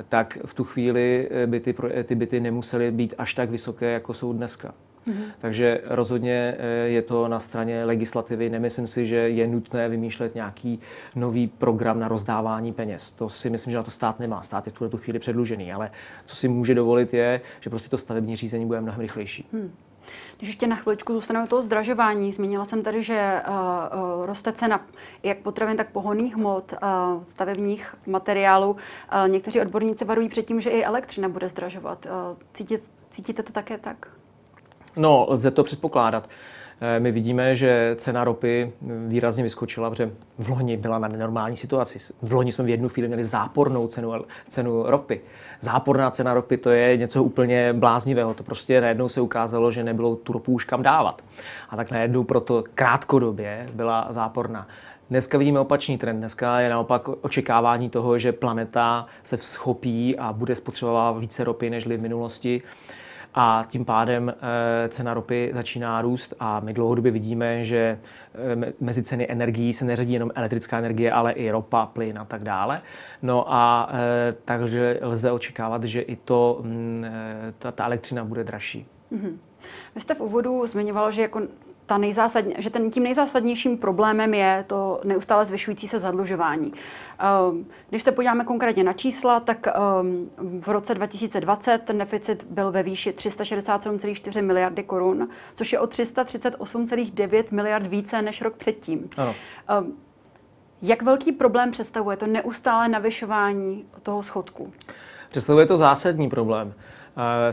[0.09, 4.13] tak v tu chvíli eh, by ty, ty byty nemusely být až tak vysoké, jako
[4.13, 4.73] jsou dneska.
[5.07, 5.31] Mm-hmm.
[5.39, 8.49] Takže rozhodně eh, je to na straně legislativy.
[8.49, 10.79] Nemyslím si, že je nutné vymýšlet nějaký
[11.15, 13.11] nový program na rozdávání peněz.
[13.11, 14.41] To si myslím, že na to stát nemá.
[14.41, 15.73] Stát je v tuto chvíli předlužený.
[15.73, 15.91] Ale
[16.25, 19.47] co si může dovolit je, že prostě to stavební řízení bude mnohem rychlejší.
[19.53, 19.71] Hmm.
[20.37, 24.85] Když ještě na chviličku zůstaneme toho zdražování, zmínila jsem tady, že uh, uh, roste cena
[25.23, 28.71] jak potravin, tak pohonných hmot, uh, stavebních materiálů.
[28.71, 28.77] Uh,
[29.27, 32.05] někteří odborníci varují před tím, že i elektřina bude zdražovat.
[32.05, 34.07] Uh, cítit, cítíte to také tak?
[34.97, 36.29] No, lze to předpokládat.
[36.81, 38.73] Eh, my vidíme, že cena ropy
[39.07, 42.13] výrazně vyskočila, protože v loni byla na nenormální situaci.
[42.21, 44.13] V loni jsme v jednu chvíli měli zápornou cenu,
[44.49, 45.21] cenu ropy.
[45.61, 48.33] Záporná cena ropy to je něco úplně bláznivého.
[48.33, 51.21] To prostě najednou se ukázalo, že nebylo tu ropu už kam dávat.
[51.69, 54.67] A tak najednou proto krátkodobě byla záporná.
[55.09, 56.17] Dneska vidíme opačný trend.
[56.17, 61.87] Dneska je naopak očekávání toho, že planeta se schopí a bude spotřebovat více ropy než
[61.87, 62.61] v minulosti
[63.37, 67.99] a tím pádem eh, cena ropy začíná růst a my dlouhodobě vidíme, že
[68.67, 72.43] eh, mezi ceny energií se neřadí jenom elektrická energie, ale i ropa, plyn a tak
[72.43, 72.81] dále.
[73.21, 77.05] No a eh, takže lze očekávat, že i to, mm,
[77.59, 78.85] ta, ta elektřina bude dražší.
[79.11, 79.37] Mm-hmm.
[79.95, 81.41] Vy jste v úvodu zmiňoval, že jako
[81.85, 86.73] ta nejzásadně, že ten, tím nejzásadnějším problémem je to neustále zvyšující se zadlužování.
[87.19, 92.71] Ehm, když se podíváme konkrétně na čísla, tak ehm, v roce 2020 ten deficit byl
[92.71, 99.09] ve výši 367,4 miliardy korun, což je o 338,9 miliard více než rok předtím.
[99.17, 99.35] Ano.
[99.69, 99.93] Ehm,
[100.81, 104.73] jak velký problém představuje to neustále navyšování toho schodku?
[105.31, 106.73] Představuje to zásadní problém.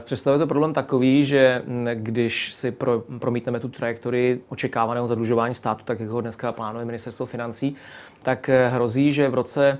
[0.04, 1.62] Představuje to problém takový, že
[1.94, 7.26] když si pro, promítneme tu trajektorii očekávaného zadlužování státu, tak jak ho dneska plánuje ministerstvo
[7.26, 7.76] financí,
[8.22, 9.78] tak eh, hrozí, že v roce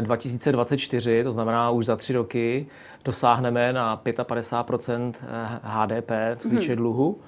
[0.00, 2.66] 2024, eh, to znamená už za tři roky,
[3.04, 5.12] dosáhneme na 55%
[5.62, 6.76] HDP, co se týče mhm.
[6.76, 7.18] dluhu.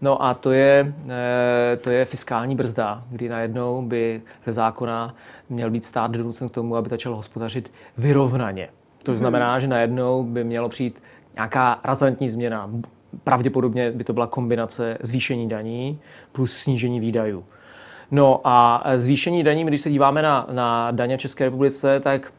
[0.00, 5.14] No a to je, eh, to je fiskální brzda, kdy najednou by ze zákona
[5.48, 8.68] měl být stát donucen k tomu, aby začal hospodařit vyrovnaně.
[9.02, 9.18] To mhm.
[9.18, 11.02] znamená, že najednou by mělo přijít
[11.34, 12.70] nějaká razantní změna.
[13.24, 15.98] Pravděpodobně by to byla kombinace zvýšení daní
[16.32, 17.44] plus snížení výdajů.
[18.10, 22.32] No a zvýšení daní, když se díváme na, na daně České republice, tak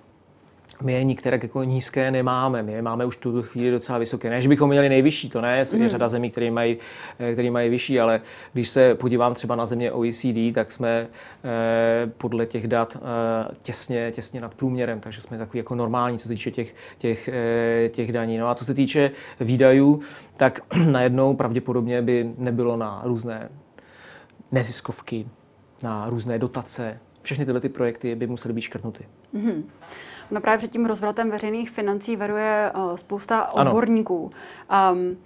[0.81, 2.63] my je některé jako nízké nemáme.
[2.63, 4.29] My je máme už tu chvíli docela vysoké.
[4.29, 5.89] Ne, že bychom měli nejvyšší, to ne, je mm.
[5.89, 6.77] řada zemí, které mají,
[7.19, 8.21] eh, které mají vyšší, ale
[8.53, 11.07] když se podívám třeba na země OECD, tak jsme
[11.43, 16.23] eh, podle těch dat eh, těsně, těsně nad průměrem, takže jsme takový jako normální, co
[16.23, 18.37] se týče těch, těch, eh, těch daní.
[18.37, 20.01] No a co se týče výdajů,
[20.37, 20.59] tak
[20.91, 23.49] najednou pravděpodobně by nebylo na různé
[24.51, 25.27] neziskovky,
[25.83, 26.99] na různé dotace.
[27.23, 29.07] Všechny tyhle ty projekty by musely být škrtnuty.
[29.35, 29.63] Mm-hmm.
[30.31, 34.29] No právě před tím rozvratem veřejných financí varuje uh, spousta odborníků.
[34.91, 35.17] Um,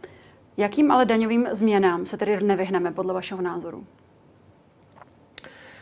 [0.57, 3.83] jakým ale daňovým změnám se tedy nevyhneme podle vašeho názoru?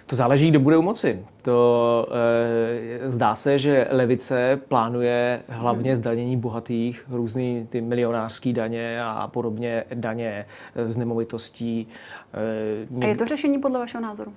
[0.08, 1.25] To záleží, kdo bude u moci.
[1.41, 2.08] To
[3.04, 9.84] e, zdá se, že levice plánuje hlavně zdanění bohatých, různý ty milionářské daně a podobně
[9.93, 10.45] daně
[10.84, 11.88] z nemovitostí.
[13.01, 14.34] E, a je to řešení podle vašeho názoru?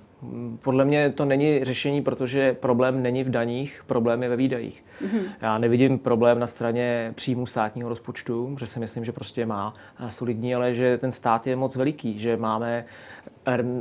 [0.61, 4.83] Podle mě to není řešení, protože problém není v daních, problém je ve výdajích.
[5.01, 5.21] Mm-hmm.
[5.41, 9.73] Já nevidím problém na straně příjmu státního rozpočtu, že si myslím, že prostě má
[10.09, 12.85] solidní, ale že ten stát je moc veliký, že máme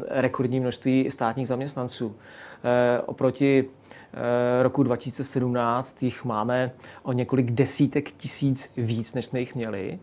[0.09, 2.17] rekordní množství státních zaměstnanců.
[2.65, 6.71] Eh, oproti eh, roku 2017 jich máme
[7.03, 9.99] o několik desítek tisíc víc, než jsme jich měli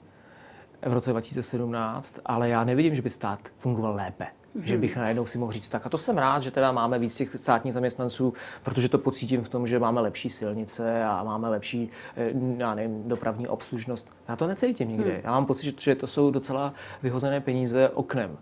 [0.82, 4.28] v roce 2017, ale já nevidím, že by stát fungoval lépe.
[4.55, 4.63] Mm-hmm.
[4.63, 5.85] Že bych najednou si mohl říct tak.
[5.85, 9.49] A to jsem rád, že teda máme víc těch státních zaměstnanců, protože to pocítím v
[9.49, 14.09] tom, že máme lepší silnice a máme lepší eh, já nevím, dopravní obslužnost.
[14.29, 15.11] Já to necítím nikde.
[15.11, 15.19] Mm.
[15.23, 18.37] Já mám pocit, že to jsou docela vyhozené peníze oknem.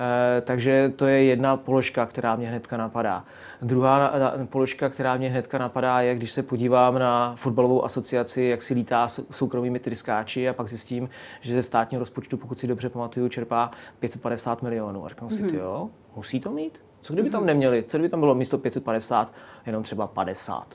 [0.00, 3.24] Eh, takže to je jedna položka, která mě hnedka napadá.
[3.62, 4.12] Druhá
[4.44, 9.08] položka, která mě hnedka napadá, je, když se podívám na fotbalovou asociaci, jak si lítá
[9.30, 11.08] soukromými tryskáči a pak zjistím,
[11.40, 15.04] že ze státního rozpočtu, pokud si dobře pamatuju, čerpá 550 milionů.
[15.04, 15.36] A říkám mm-hmm.
[15.36, 15.54] si, mhm.
[15.54, 16.84] jo, musí to mít?
[17.00, 17.46] Co kdyby tam mhm.
[17.46, 17.84] neměli?
[17.88, 19.32] Co kdyby tam bylo místo 550
[19.66, 20.66] jenom třeba 50?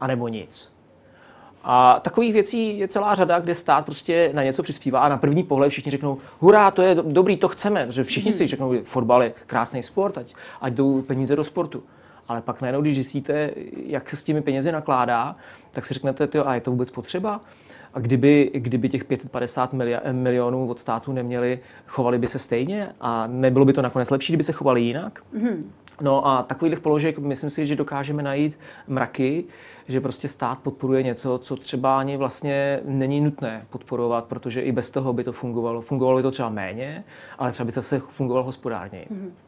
[0.00, 0.75] A nebo nic?
[1.68, 5.42] A takových věcí je celá řada, kde stát prostě na něco přispívá a na první
[5.42, 9.22] pohled všichni řeknou, hurá, to je dobrý, to chceme, že všichni si řeknou, že fotbal
[9.22, 11.82] je krásný sport, ať, ať jdou peníze do sportu.
[12.28, 13.50] Ale pak najednou, když zjistíte,
[13.86, 15.36] jak se s těmi penězi nakládá,
[15.70, 17.40] tak si řeknete, tyjo, a je to vůbec potřeba?
[17.94, 19.74] A kdyby, kdyby těch 550
[20.12, 24.44] milionů od státu neměli, chovali by se stejně a nebylo by to nakonec lepší, kdyby
[24.44, 25.20] se chovali jinak?
[25.34, 25.62] Mm-hmm.
[26.00, 29.44] No a takových položek myslím si, že dokážeme najít mraky,
[29.88, 34.90] že prostě stát podporuje něco, co třeba ani vlastně není nutné podporovat, protože i bez
[34.90, 35.80] toho by to fungovalo.
[35.80, 37.04] Fungovalo by to třeba méně,
[37.38, 39.06] ale třeba by zase fungovalo hospodárněji.
[39.06, 39.45] Mm-hmm.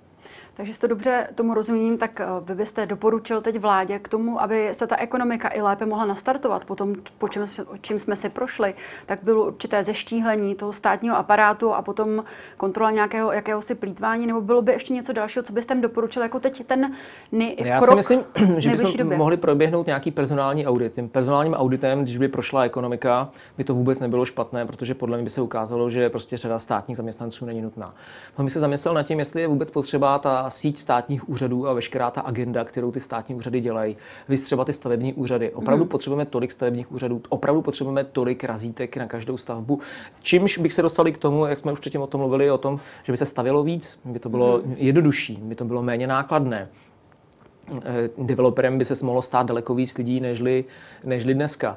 [0.59, 4.42] Takže si to dobře tomu rozumím, tak eh, vy byste doporučil teď vládě k tomu,
[4.42, 7.47] aby se ta ekonomika i lépe mohla nastartovat po tom, po čem,
[7.81, 8.75] čím jsme si prošli,
[9.07, 12.25] tak bylo určité zeštíhlení toho státního aparátu a potom
[12.57, 16.40] kontrola nějakého jakéhosi plítvání, nebo bylo by ještě něco dalšího, co byste jim doporučil jako
[16.40, 16.92] teď ten
[17.33, 18.25] nej, Já krok si myslím,
[18.59, 19.18] že bychom době.
[19.18, 20.94] mohli proběhnout nějaký personální audit.
[20.94, 25.25] Tím personálním auditem, když by prošla ekonomika, by to vůbec nebylo špatné, protože podle mě
[25.25, 27.94] by se ukázalo, že prostě řada státních zaměstnanců není nutná.
[28.37, 31.73] On by se zamyslel nad tím, jestli je vůbec potřeba ta síť státních úřadů a
[31.73, 33.97] veškerá ta agenda, kterou ty státní úřady dělají.
[34.29, 35.53] Vy třeba ty stavební úřady.
[35.53, 35.89] Opravdu hmm.
[35.89, 39.81] potřebujeme tolik stavebních úřadů, opravdu potřebujeme tolik razítek na každou stavbu.
[40.23, 42.81] Čímž bych se dostali k tomu, jak jsme už předtím o tom mluvili, o tom,
[43.05, 44.75] že by se stavělo víc, by to bylo hmm.
[44.79, 46.69] jednodušší, by to bylo méně nákladné
[47.77, 50.65] eh, developerem by se mohlo stát daleko víc lidí, nežli,
[51.05, 51.77] nežli dneska.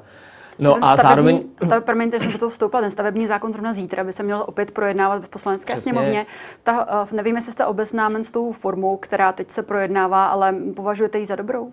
[0.58, 1.42] No ten a stavební, zároveň...
[1.64, 4.70] Stav, promiňte, jsem do toho vstoupila, ten stavební zákon zrovna zítra by se měl opět
[4.70, 5.92] projednávat v poslanecké Přesně.
[5.92, 6.26] sněmovně.
[6.62, 11.18] Ta, eh, nevím, jestli jste obeznámen s tou formou, která teď se projednává, ale považujete
[11.18, 11.72] ji za dobrou?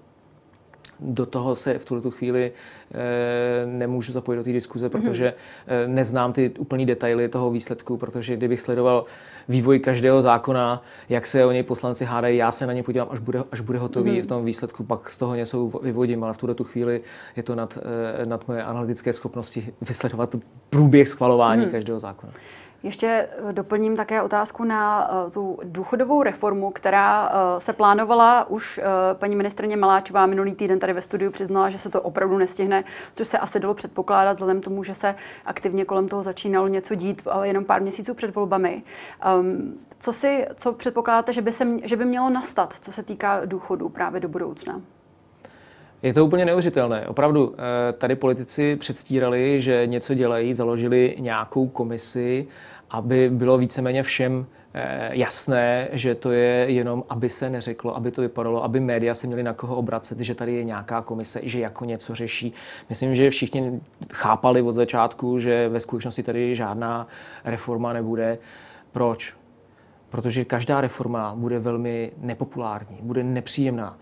[0.99, 2.51] do toho se v tuto chvíli
[2.93, 5.01] e, nemůžu zapojit do té diskuze, mhm.
[5.01, 5.33] protože
[5.67, 9.05] e, neznám ty úplný detaily toho výsledku, protože kdybych sledoval
[9.49, 13.19] vývoj každého zákona, jak se o něj poslanci hádají, já se na ně podívám, až
[13.19, 14.23] bude, až bude hotový mm-hmm.
[14.23, 17.01] v tom výsledku, pak z toho něco vyvodím, ale v tuto chvíli
[17.35, 17.77] je to nad,
[18.21, 20.35] e, nad moje analytické schopnosti vysledovat
[20.69, 21.71] průběh schvalování mm-hmm.
[21.71, 22.33] každého zákona.
[22.83, 23.07] Ještě
[23.49, 28.79] eh, doplním také otázku na uh, tu důchodovou reformu, která uh, se plánovala už
[29.13, 33.27] paní ministrně Maláčová minulý týden tady ve studiu přiznala, že se to opravdu nestihne, což
[33.27, 35.15] se asi dalo předpokládat vzhledem tomu, že se
[35.45, 38.83] aktivně kolem toho začínalo něco dít jenom pár měsíců před volbami.
[39.39, 43.45] Um, co, si, co předpokládáte, že by, se, že by mělo nastat, co se týká
[43.45, 44.81] důchodů právě do budoucna?
[46.03, 47.07] Je to úplně neuvěřitelné.
[47.07, 47.55] Opravdu,
[47.97, 52.47] tady politici předstírali, že něco dělají, založili nějakou komisi,
[52.89, 58.21] aby bylo víceméně všem eh, jasné, že to je jenom, aby se neřeklo, aby to
[58.21, 61.85] vypadalo, aby média se měly na koho obracet, že tady je nějaká komise, že jako
[61.85, 62.53] něco řeší.
[62.89, 63.81] Myslím, že všichni
[64.13, 67.07] chápali od začátku, že ve skutečnosti tady žádná
[67.45, 68.37] reforma nebude.
[68.91, 69.33] Proč?
[70.09, 73.97] Protože každá reforma bude velmi nepopulární, bude nepříjemná.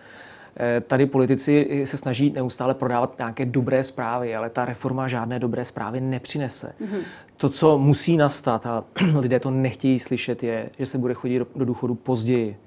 [0.59, 5.65] Eh, tady politici se snaží neustále prodávat nějaké dobré zprávy, ale ta reforma žádné dobré
[5.65, 6.73] zprávy nepřinese.
[6.81, 7.01] Mm-hmm.
[7.37, 8.83] To, co musí nastat, a
[9.19, 12.57] lidé to nechtějí slyšet, je, že se bude chodit do, do důchodu později.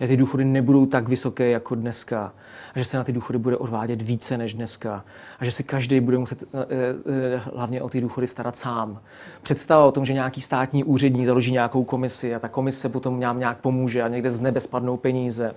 [0.00, 2.32] Že ty důchody nebudou tak vysoké jako dneska.
[2.74, 5.04] A že se na ty důchody bude odvádět více než dneska.
[5.38, 9.00] A že si každý bude muset e, e, hlavně o ty důchody starat sám.
[9.42, 13.38] Představa o tom, že nějaký státní úředník založí nějakou komisi a ta komise potom nám
[13.38, 15.54] nějak pomůže a někde z nebe spadnou peníze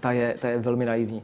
[0.00, 1.22] ta je, ta je velmi naivní.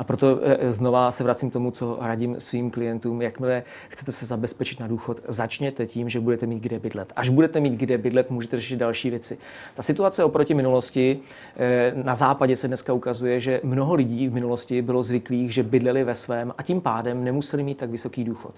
[0.00, 3.22] A proto eh, znova se vracím k tomu, co radím svým klientům.
[3.22, 7.12] Jakmile chcete se zabezpečit na důchod, začněte tím, že budete mít kde bydlet.
[7.16, 9.38] Až budete mít kde bydlet, můžete řešit další věci.
[9.74, 11.20] Ta situace oproti minulosti
[11.56, 16.04] eh, na západě se dneska ukazuje, že mnoho lidí v minulosti bylo zvyklých, že bydleli
[16.04, 18.54] ve svém a tím pádem nemuseli mít tak vysoký důchod.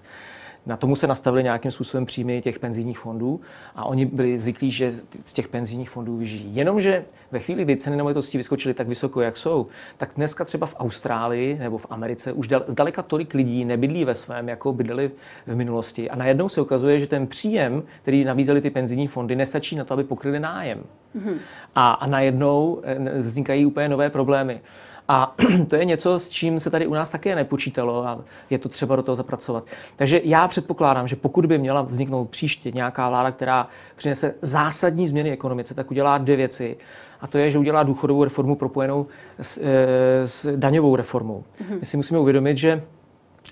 [0.65, 3.41] Na tomu se nastavili nějakým způsobem příjmy těch penzijních fondů
[3.75, 4.93] a oni byli zvyklí, že
[5.25, 6.55] z těch penzijních fondů vyžijí.
[6.55, 10.75] Jenomže ve chvíli, kdy ceny nemovitostí vyskočily tak vysoko, jak jsou, tak dneska třeba v
[10.77, 15.11] Austrálii nebo v Americe už zdaleka tolik lidí nebydlí ve svém, jako bydleli
[15.47, 16.09] v minulosti.
[16.09, 19.93] A najednou se ukazuje, že ten příjem, který nabízely ty penzijní fondy, nestačí na to,
[19.93, 20.83] aby pokryli nájem.
[21.15, 21.37] Mm-hmm.
[21.75, 24.61] A, a najednou eh, vznikají úplně nové problémy.
[25.07, 25.35] A
[25.67, 28.95] to je něco, s čím se tady u nás také nepočítalo a je to třeba
[28.95, 29.63] do toho zapracovat.
[29.95, 35.31] Takže já předpokládám, že pokud by měla vzniknout příště nějaká vláda, která přinese zásadní změny
[35.31, 36.77] ekonomice, tak udělá dvě věci.
[37.21, 39.07] A to je, že udělá důchodovou reformu propojenou
[39.39, 41.43] s, e, s daňovou reformou.
[41.61, 41.79] Mm-hmm.
[41.79, 42.83] My si musíme uvědomit, že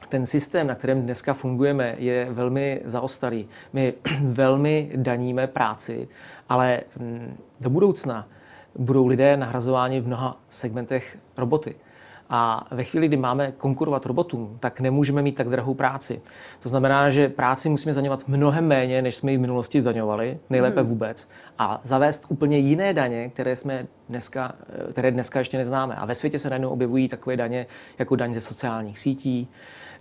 [0.09, 3.47] ten systém, na kterém dneska fungujeme, je velmi zaostalý.
[3.73, 6.07] My velmi daníme práci,
[6.49, 8.27] ale mm, do budoucna
[8.75, 11.75] budou lidé nahrazováni v mnoha segmentech roboty.
[12.33, 16.21] A ve chvíli, kdy máme konkurovat robotům, tak nemůžeme mít tak drahou práci.
[16.59, 20.81] To znamená, že práci musíme zdaňovat mnohem méně, než jsme ji v minulosti zdaňovali, nejlépe
[20.81, 20.89] hmm.
[20.89, 24.55] vůbec, a zavést úplně jiné daně, které, jsme dneska,
[24.91, 25.95] které dneska ještě neznáme.
[25.95, 27.65] A ve světě se najednou objevují takové daně,
[27.99, 29.47] jako daň ze sociálních sítí,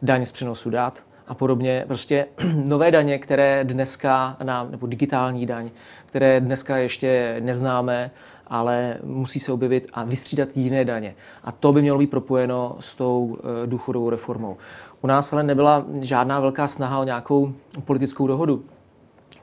[0.02, 1.84] daň z přenosu dat a podobně.
[1.86, 4.36] Prostě nové daně, které dneska,
[4.70, 5.70] nebo digitální daň,
[6.06, 8.10] které dneska ještě neznáme
[8.50, 11.14] ale musí se objevit a vystřídat jiné daně.
[11.44, 14.56] A to by mělo být propojeno s tou eh, důchodovou reformou.
[15.00, 17.52] U nás ale nebyla žádná velká snaha o nějakou
[17.84, 18.64] politickou dohodu.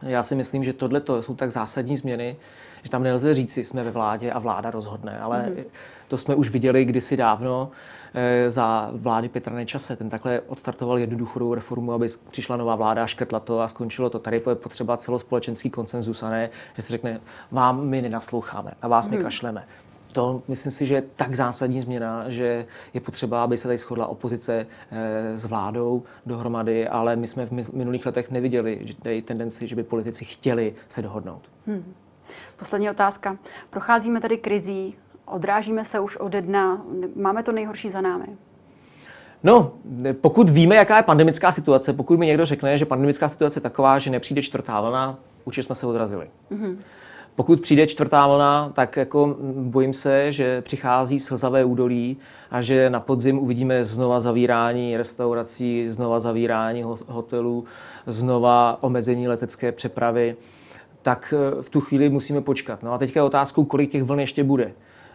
[0.02, 2.36] Já si myslím, že tohle jsou tak zásadní změny,
[2.84, 5.64] že tam nelze říci, jsme ve vládě a vláda rozhodne, ale mm-hmm.
[6.08, 7.72] to jsme už viděli kdysi dávno
[8.48, 9.96] za vlády Petra Nečase.
[9.96, 14.10] Ten takhle odstartoval jednu důchodovou reformu, aby přišla nová vláda a škrtla to a skončilo
[14.10, 14.20] to.
[14.20, 19.10] Tady je potřeba celospolečenský konsenzus a ne, že se řekne, vám my nenasloucháme, a vás
[19.10, 19.24] my mm-hmm.
[19.24, 19.64] kašleme
[20.18, 24.08] to myslím si, že je tak zásadní změna, že je potřeba, aby se tady shodla
[24.08, 29.68] opozice eh, s vládou dohromady, ale my jsme v minulých letech neviděli že tady tendenci,
[29.68, 31.42] že by politici chtěli se dohodnout.
[31.68, 31.94] Hmm.
[32.56, 33.38] Poslední otázka.
[33.70, 34.96] Procházíme tady krizí,
[35.32, 36.82] odrážíme se už ode dna,
[37.16, 38.28] máme to nejhorší za námi.
[39.44, 39.72] No,
[40.22, 44.00] pokud víme, jaká je pandemická situace, pokud mi někdo řekne, že pandemická situace je taková,
[44.00, 46.28] že nepřijde čtvrtá vlna, určitě jsme se odrazili.
[46.52, 46.78] Mm-hmm.
[47.36, 52.18] Pokud přijde čtvrtá vlna, tak jako bojím se, že přichází slzavé údolí
[52.52, 57.66] a že na podzim uvidíme znova zavírání restaurací, znova zavírání hotelů,
[58.08, 60.36] znova omezení letecké přepravy
[61.08, 62.84] tak eh, v tu chvíli musíme počkat.
[62.84, 64.74] No a teďka je otázkou, kolik těch vln ještě bude.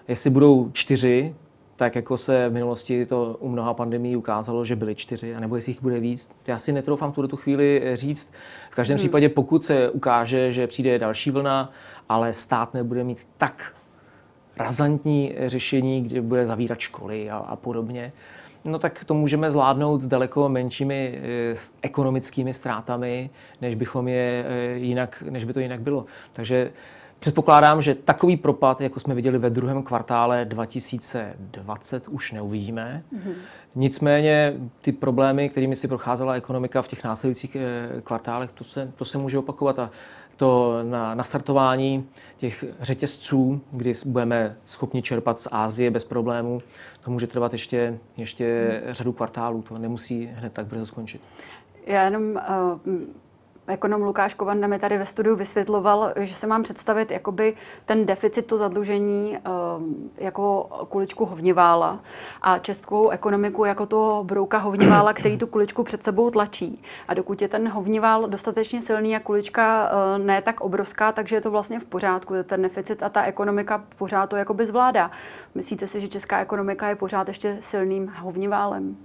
[0.09, 1.35] Jestli budou čtyři,
[1.77, 5.71] tak jako se v minulosti to u mnoha pandemí ukázalo, že byly čtyři, anebo jestli
[5.73, 6.31] jich bude víc.
[6.47, 8.33] Já si netroufám tuto tu chvíli říct.
[8.71, 8.99] V každém hmm.
[8.99, 11.73] případě, pokud se ukáže, že přijde další vlna,
[12.09, 13.75] ale stát nebude mít tak
[14.57, 18.13] razantní řešení, kde bude zavírat školy a, a podobně,
[18.65, 23.31] no tak to můžeme zvládnout s daleko menšími eh, ekonomickými ztrátami,
[23.61, 26.05] než bychom je eh, jinak, než by to jinak bylo.
[26.33, 26.71] Takže
[27.23, 33.03] Předpokládám, že takový propad, jako jsme viděli ve druhém kvartále 2020, už neuvidíme.
[33.15, 33.33] Mm-hmm.
[33.75, 39.05] Nicméně ty problémy, kterými si procházela ekonomika v těch následujících eh, kvartálech, to se, to
[39.05, 39.79] se může opakovat.
[39.79, 39.91] A
[40.37, 46.63] to na nastartování těch řetězců, kdy budeme schopni čerpat z Ázie bez problémů,
[47.05, 48.93] to může trvat ještě, ještě hmm.
[48.93, 49.63] řadu kvartálů.
[49.63, 51.21] To nemusí hned tak brzo skončit.
[51.87, 52.93] Já jenom uh,
[53.67, 57.55] Ekonom Lukáš Kovanda mi tady ve studiu vysvětloval, že se mám představit jakoby
[57.85, 62.01] ten deficit, to zadlužení ehm, jako kuličku hovnivála
[62.43, 66.83] a českou ekonomiku jako toho brouka hovnivála, který tu kuličku před sebou tlačí.
[67.09, 71.41] A dokud je ten hovnivál dostatečně silný a kulička eh, ne tak obrovská, takže je
[71.41, 75.11] to vlastně v pořádku, ten deficit a ta ekonomika pořád to jakoby zvládá.
[75.55, 78.97] Myslíte si, že česká ekonomika je pořád ještě silným hovniválem?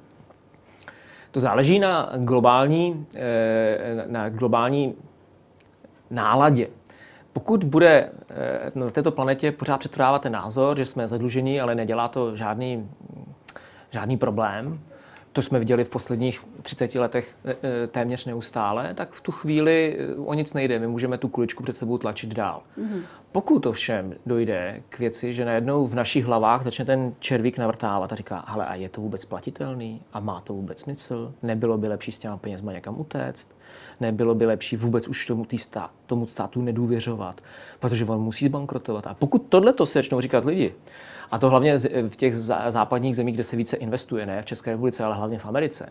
[1.37, 4.95] To záleží na globální, eh, na globální
[6.09, 6.67] náladě.
[7.33, 12.07] Pokud bude eh, na této planetě pořád přetrvávat ten názor, že jsme zadlužení, ale nedělá
[12.07, 12.89] to žádný,
[13.91, 14.79] žádný problém,
[15.33, 17.35] to jsme viděli v posledních 30 letech
[17.87, 20.79] téměř neustále, tak v tu chvíli o nic nejde.
[20.79, 22.61] My můžeme tu kuličku před sebou tlačit dál.
[22.77, 23.01] Mm-hmm.
[23.31, 28.11] Pokud to všem dojde k věci, že najednou v našich hlavách začne ten červík navrtávat
[28.11, 30.01] a říká, ale a je to vůbec platitelný?
[30.13, 31.33] A má to vůbec smysl?
[31.43, 33.51] Nebylo by lepší s těma penězma někam utéct?
[33.99, 37.41] Nebylo by lepší vůbec už tomu, tý stát, tomu státu nedůvěřovat,
[37.79, 39.07] protože on musí zbankrotovat.
[39.07, 40.73] A pokud tohle to se začnou říkat lidi,
[41.31, 42.37] a to hlavně v těch
[42.69, 45.89] západních zemích, kde se více investuje, ne v České republice, ale hlavně v Americe,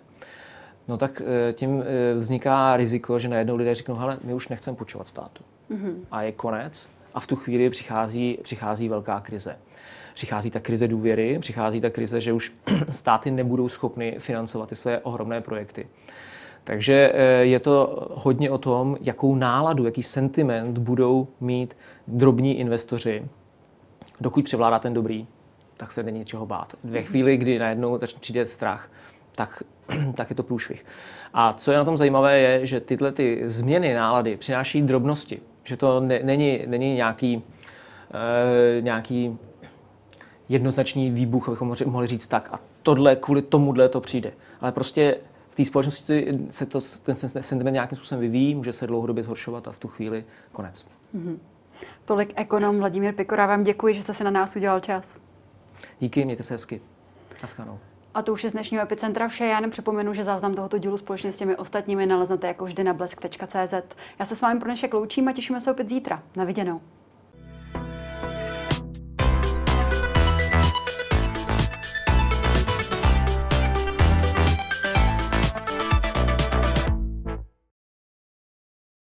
[0.88, 4.76] no tak eh, tím eh, vzniká riziko, že najednou lidé řeknou, hele, my už nechceme
[4.76, 5.44] počovat státu.
[5.70, 5.94] Mm-hmm.
[6.10, 9.58] A je konec a v tu chvíli přichází, přichází velká krize.
[10.14, 12.52] Přichází ta krize důvěry, přichází ta krize, že už
[12.90, 15.86] státy nebudou schopny financovat ty své ohromné projekty.
[16.64, 21.76] Takže eh, je to hodně o tom, jakou náladu, jaký sentiment budou mít
[22.08, 23.24] drobní investoři,
[24.20, 25.26] dokud převládá ten dobrý,
[25.76, 26.74] tak se není čeho bát.
[26.84, 28.90] Ve chvíli, kdy najednou přijde strach,
[29.34, 29.62] tak,
[30.14, 30.84] tak je to průšvih.
[31.34, 35.40] A co je na tom zajímavé, je, že tyhle ty změny nálady přináší drobnosti.
[35.66, 37.42] Že to ne, není, není nějaký,
[38.78, 39.38] e, nějaký
[40.48, 44.32] jednoznačný výbuch, abychom mohli říct tak a tohle, kvůli tomuhle to přijde.
[44.60, 45.16] Ale prostě
[45.50, 49.72] v té společnosti se to, ten sentiment nějakým způsobem vyvíjí, může se dlouhodobě zhoršovat a
[49.72, 50.84] v tu chvíli konec.
[51.14, 51.38] Mm-hmm.
[52.04, 55.20] Tolik ekonom Vladimír Pikora, vám děkuji, že jste si na nás udělal čas.
[55.98, 56.80] Díky, mějte se hezky.
[57.42, 57.78] Naschledanou.
[58.16, 59.46] A to už je z dnešního Epicentra vše.
[59.46, 62.94] Já jenom připomenu, že záznam tohoto dílu společně s těmi ostatními naleznete jako vždy na
[62.94, 63.74] blesk.cz.
[64.18, 66.22] Já se s vámi pro dnešek loučím a těšíme se opět zítra.
[66.36, 66.80] Na viděnou.